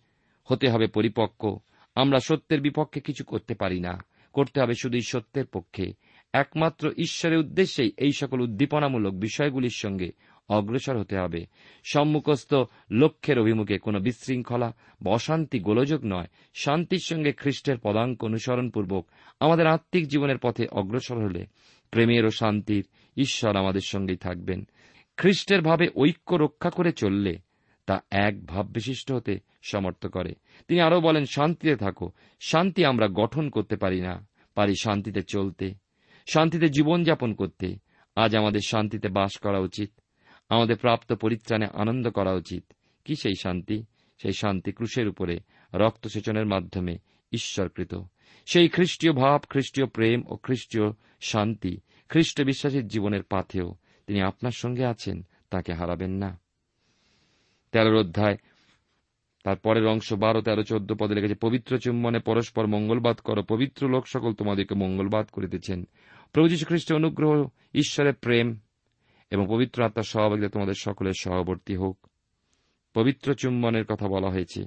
হতে 0.43 0.69
হবে 0.69 0.87
পরিপক্ক। 0.87 1.57
আমরা 1.95 2.19
সত্যের 2.19 2.61
বিপক্ষে 2.61 2.99
কিছু 2.99 3.23
করতে 3.23 3.55
পারি 3.55 3.79
না। 3.79 4.03
করতে 4.33 4.61
হবে 4.61 4.73
শুধুই 4.73 5.01
সত্যের 5.01 5.45
পক্ষে। 5.45 5.93
একমাত্র 6.33 6.91
ঈশ্বরের 6.97 7.37
উদ্দেশ্যেই 7.37 7.91
এই 7.97 8.11
সকল 8.11 8.41
উদ্দীপনামূলক 8.41 9.13
বিষয়গুলির 9.13 9.75
সঙ্গে 9.75 10.11
অগ্রসর 10.51 10.99
হতে 10.99 11.17
হবে। 11.17 11.45
সম্মুখস্থ 11.83 12.53
লক্ষ্যের 12.91 13.39
অভিমুখে 13.39 13.77
কোনো 13.77 13.99
বিশৃঙ্খলা 13.99 14.73
বা 15.01 15.11
অশান্তি 15.11 15.59
গোলযোগ 15.59 16.01
নয়। 16.05 16.27
শান্তির 16.53 16.99
সঙ্গে 16.99 17.31
খ্রিস্টের 17.31 17.77
পদাঙ্ক 17.83 18.23
অনুসরণপূর্বক 18.23 19.07
আমাদের 19.39 19.67
আত্মিক 19.67 20.07
জীবনের 20.07 20.37
পথে 20.37 20.67
অগ্রসর 20.71 21.23
হলে 21.23 21.45
প্রেমের 21.91 22.25
ও 22.25 22.29
শান্তির 22.29 22.85
ঈশ্বর 23.17 23.55
আমাদের 23.55 23.81
সঙ্গেই 23.85 24.17
থাকবেন। 24.17 24.67
খ্রিস্টের 25.17 25.61
ভাবে 25.61 25.87
ঐক্য 25.95 26.35
রক্ষা 26.35 26.69
করে 26.69 26.91
চললে 26.91 27.39
তা 27.85 28.01
এক 28.11 28.45
ভাব 28.45 28.67
বিশিষ্ট 28.67 29.11
হতে 29.11 29.39
সমর্থ 29.63 30.07
করে। 30.07 30.33
তিনি 30.67 30.81
আরও 30.81 31.01
বলেন, 31.01 31.25
শান্তিতে 31.25 31.75
থাকো। 31.75 32.11
শান্তি 32.39 32.85
আমরা 32.85 33.07
গঠন 33.07 33.49
করতে 33.49 33.75
পারি 33.75 34.01
না। 34.01 34.27
পারি 34.55 34.73
শান্তিতে 34.81 35.21
চলতে, 35.21 35.73
শান্তিতে 36.33 36.67
জীবনযাপন 36.67 37.33
করতে। 37.33 37.75
আজ 38.15 38.35
আমাদের 38.35 38.59
শান্তিতে 38.67 39.09
বাস 39.09 39.37
করা 39.37 39.59
উচিত। 39.59 40.00
আমাদের 40.51 40.77
প্রাপ্ত 40.77 41.13
পরিত্রাণে 41.13 41.65
আনন্দ 41.73 42.09
করা 42.09 42.33
উচিত। 42.33 42.73
কি 43.05 43.15
সেই 43.15 43.35
শান্তি? 43.41 43.83
সেই 44.17 44.33
শান্তি 44.33 44.71
ক্রুশের 44.71 45.07
উপরে, 45.07 45.39
রক্তসেচনের 45.73 46.45
মাধ্যমে 46.45 46.97
ঈশ্বরকৃত। 47.31 47.95
সেই 48.45 48.69
খ্রিস্টীয় 48.69 49.13
ভাব, 49.13 49.41
খ্রিস্টীয় 49.49 49.87
প্রেম 49.87 50.23
ও 50.27 50.35
খ্রিস্টীয় 50.35 50.91
শান্তি 51.21 51.77
খ্রিস্ট 52.09 52.41
বিশ্বাসীর 52.41 52.87
জীবনের 52.87 53.23
পাথেও 53.23 53.75
তিনি 54.07 54.21
আপনার 54.21 54.51
সঙ্গে 54.51 54.85
আছেন, 54.85 55.25
তাকে 55.49 55.73
হারাবেন 55.73 56.11
না। 56.11 56.39
তেরোর 57.71 57.95
অধ্যায়, 57.95 58.37
তার 59.43 59.55
পরের 59.55 59.87
অংশ 59.87 60.13
বারো, 60.13 60.41
তেরো, 60.41 60.63
চোদ্দ 60.63 60.93
পদে 60.93 61.15
লেগেছে 61.15 61.35
পবিত্র 61.35 61.79
চুম্বনে 61.79 62.19
পরস্পর 62.19 62.67
মঙ্গলবাদ 62.67 63.17
করো, 63.17 63.43
পবিত্র 63.43 63.89
লোক 63.89 64.07
সকল 64.07 64.33
তোমাদেরকে 64.33 64.75
মঙ্গলবাদ 64.75 65.27
করিতেছেন। 65.27 65.87
প্রভু 66.33 66.49
যীশু 66.49 66.65
খ্রিস্টের 66.65 66.97
অনুগ্রহ, 66.97 67.49
ঈশ্বরের 67.73 68.13
প্রেম 68.13 68.59
এবং 69.31 69.45
পবিত্র 69.49 69.83
আত্মার 69.83 70.03
সহভাগিতা 70.03 70.49
তোমাদের 70.49 70.73
সকলের 70.79 71.13
সহবর্তী 71.19 71.75
হোক। 71.75 72.07
পবিত্র 72.93 73.33
চুম্বনের 73.33 73.85
কথা 73.85 74.07
বলা 74.07 74.29
হয়েছে। 74.29 74.63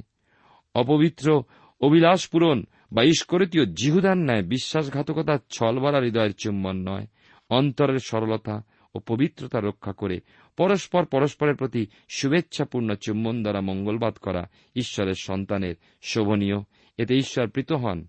অপবিত্র 0.75 1.43
অভিলাষ 1.81 2.29
পূরণ 2.29 2.65
বা 2.93 3.03
ঈশ্বরতীয় 3.03 3.67
জিহুদার 3.67 4.17
ন্যায় 4.17 4.43
বিশ্বাসঘাতকতা 4.43 5.39
ছলবারা 5.51 6.01
হৃদয়ের 6.01 6.35
চুম্বন 6.35 6.89
নয়। 6.89 7.07
অন্তরের 7.51 7.99
সরলতা 7.99 8.63
ও 8.95 8.99
পবিত্রতা 8.99 9.61
রক্ষা 9.61 9.93
করে 9.93 10.21
পরস্পর 10.57 11.05
পরস্পরের 11.05 11.55
প্রতি 11.55 11.87
শুভেচ্ছাপূর্ণ 12.15 12.95
চুম্বন 12.95 13.43
দ্বারা 13.43 13.61
মঙ্গলবাদ 13.61 14.15
করা 14.15 14.49
ঈশ্বরের 14.77 15.15
সন্তানের 15.15 15.75
শোভনীয়। 16.03 16.57
এতে 16.99 17.17
ঈশ্বর 17.17 17.49
প্রীত 17.49 17.73
হন। 17.73 18.07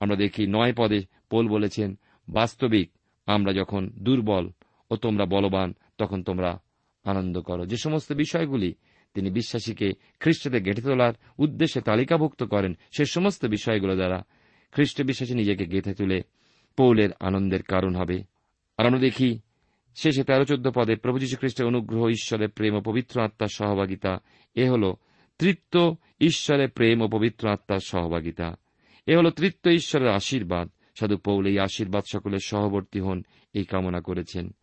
আমরা 0.00 0.16
দেখি 0.16 0.46
নয় 0.46 0.72
পদে 0.76 1.02
পোল 1.30 1.48
বলেছেন, 1.48 1.98
বাস্তবিক 2.28 2.90
আমরা 3.26 3.52
যখন 3.52 3.90
দুর্বল 3.98 4.50
ও 4.94 4.96
তোমরা 4.96 5.26
বলবান, 5.26 5.74
তখন 5.98 6.22
তোমরা 6.22 6.62
আনন্দ 7.04 7.40
করো। 7.40 7.66
যে 7.66 7.76
সমস্ত 7.76 8.12
বিষয়গুলি 8.12 8.74
তিনি 9.14 9.30
বিশ্বাসীকে 9.30 9.92
খ্রিস্টতে 10.20 10.60
গেঁথে 10.60 10.82
তোলার 10.82 11.12
উদ্দেশ্যে 11.38 11.80
তালিকাভুক্ত 11.80 12.42
করেন, 12.42 12.76
সে 12.96 13.04
সমস্ত 13.04 13.44
বিষয়গুলো 13.44 13.96
দ্বারা 13.96 14.22
খ্রিস্ট 14.72 15.02
বিশ্বাসী 15.02 15.34
নিজেকে 15.34 15.66
গেঁথে 15.66 15.94
তুলে 15.94 16.22
পৌলের 16.76 17.10
আনন্দের 17.20 17.62
কারণ 17.62 17.96
হবে। 17.96 18.24
আর 18.78 18.86
আমরা 18.86 18.98
দেখি 18.98 19.38
শেষে 19.96 20.24
তেরো 20.24 20.44
চোদ্দ 20.44 20.70
পদে 20.70 20.96
প্রভু 20.96 21.18
যীশু 21.18 21.36
খ্রিস্টের 21.36 21.66
অনুগ্রহ, 21.66 22.08
ঈশ্বরের 22.08 22.48
প্রেম 22.48 22.74
ও 22.74 22.80
পবিত্র 22.80 23.22
আত্মার 23.22 23.48
সহভাগিতা, 23.48 24.18
এ 24.54 24.70
হল 24.70 24.94
তৃত্ব 25.38 25.96
ঈশ্বরের 26.20 26.68
প্রেম 26.68 27.02
ও 27.02 27.08
পবিত্র 27.08 27.48
আত্মার 27.48 27.80
সহভাগিতা। 27.80 28.56
এ 29.06 29.16
হল 29.16 29.30
তৃত্ব 29.30 29.70
ঈশ্বরের 29.70 30.08
আশীর্বাদ। 30.08 30.70
সাধু 30.98 31.16
পৌল 31.16 31.46
এই 31.46 31.58
আশীর্বাদ 31.58 32.04
সকলের 32.12 32.38
সহবর্তী 32.44 33.00
হন 33.00 33.22
এই 33.52 33.64
কামনা 33.64 34.00
করেছেন। 34.00 34.54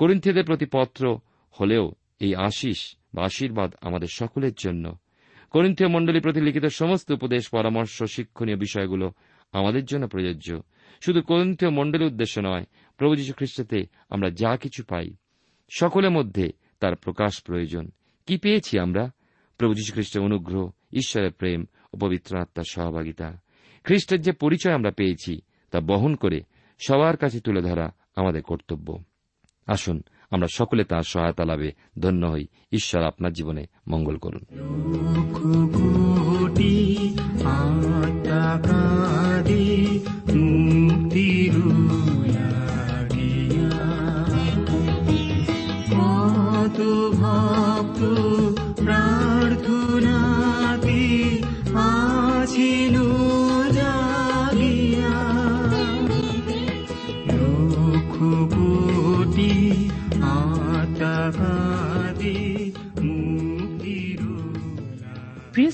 করিন্থীয়দের 0.00 0.44
প্রতি 0.44 0.66
পত্র 0.72 1.18
হলেও 1.50 1.92
এই 2.20 2.34
আশিস 2.34 2.96
বা 3.14 3.24
আশীর্বাদ 3.24 3.74
আমাদের 3.80 4.08
সকলের 4.08 4.52
জন্য। 4.58 4.96
করিন্থীয় 5.50 5.88
মণ্ডলী 5.88 6.20
প্রতি 6.20 6.40
লিখিত 6.40 6.66
সমস্ত 6.66 7.10
উপদেশ, 7.10 7.48
পরামর্শ, 7.48 8.02
শিক্ষণীয় 8.02 8.56
বিষয়গুলো 8.56 9.12
আমাদের 9.52 9.84
জন্য 9.84 10.08
প্রযোজ্য। 10.08 10.62
শুধু 11.00 11.22
করিন্থীয় 11.22 11.70
মণ্ডলীর 11.70 12.06
উদ্দেশ্য 12.06 12.40
নয়, 12.40 12.64
প্রভু 12.96 13.16
যীশু 13.16 13.32
খ্রিস্টতে 13.32 13.86
আমরা 14.10 14.30
যা 14.30 14.56
কিছু 14.56 14.84
পাই 14.84 15.14
সকলের 15.76 16.10
মধ্যে 16.10 16.52
তার 16.80 16.96
প্রকাশ 16.96 17.42
প্রয়োজন। 17.42 17.90
কি 18.26 18.36
পেয়েছি 18.36 18.78
আমরা? 18.78 19.10
প্রভু 19.58 19.74
যীশু 19.74 19.92
খ্রিস্টের 19.92 20.22
অনুগ্রহ, 20.22 20.70
ঈশ্বরের 20.92 21.32
প্রেম 21.32 21.66
ও 21.94 21.96
পবিত্র 21.96 22.38
আত্মার 22.38 22.64
সহভাগিতা। 22.70 23.40
খ্রিস্টের 23.84 24.20
যে 24.20 24.32
পরিচয় 24.32 24.74
আমরা 24.74 24.90
পেয়েছি, 24.90 25.40
তা 25.70 25.80
বহন 25.80 26.14
করে 26.14 26.42
সবার 26.78 27.16
কাছে 27.16 27.40
তুলে 27.40 27.62
ধরা 27.62 27.90
আমাদের 28.16 28.42
কর্তব্য। 28.42 29.02
আসুন 29.70 30.02
আমরা 30.30 30.48
সকলে 30.54 30.84
তাঁর 30.84 31.02
সহায়তা 31.02 31.44
লাভে 31.44 31.72
ধন্য 31.98 32.26
হই। 32.26 32.46
ঈশ্বর 32.72 33.02
আপনার 33.02 33.32
জীবনে 33.32 33.66
মঙ্গল 33.88 34.16
করুন। 34.16 34.44
ভক্ত 47.12 48.39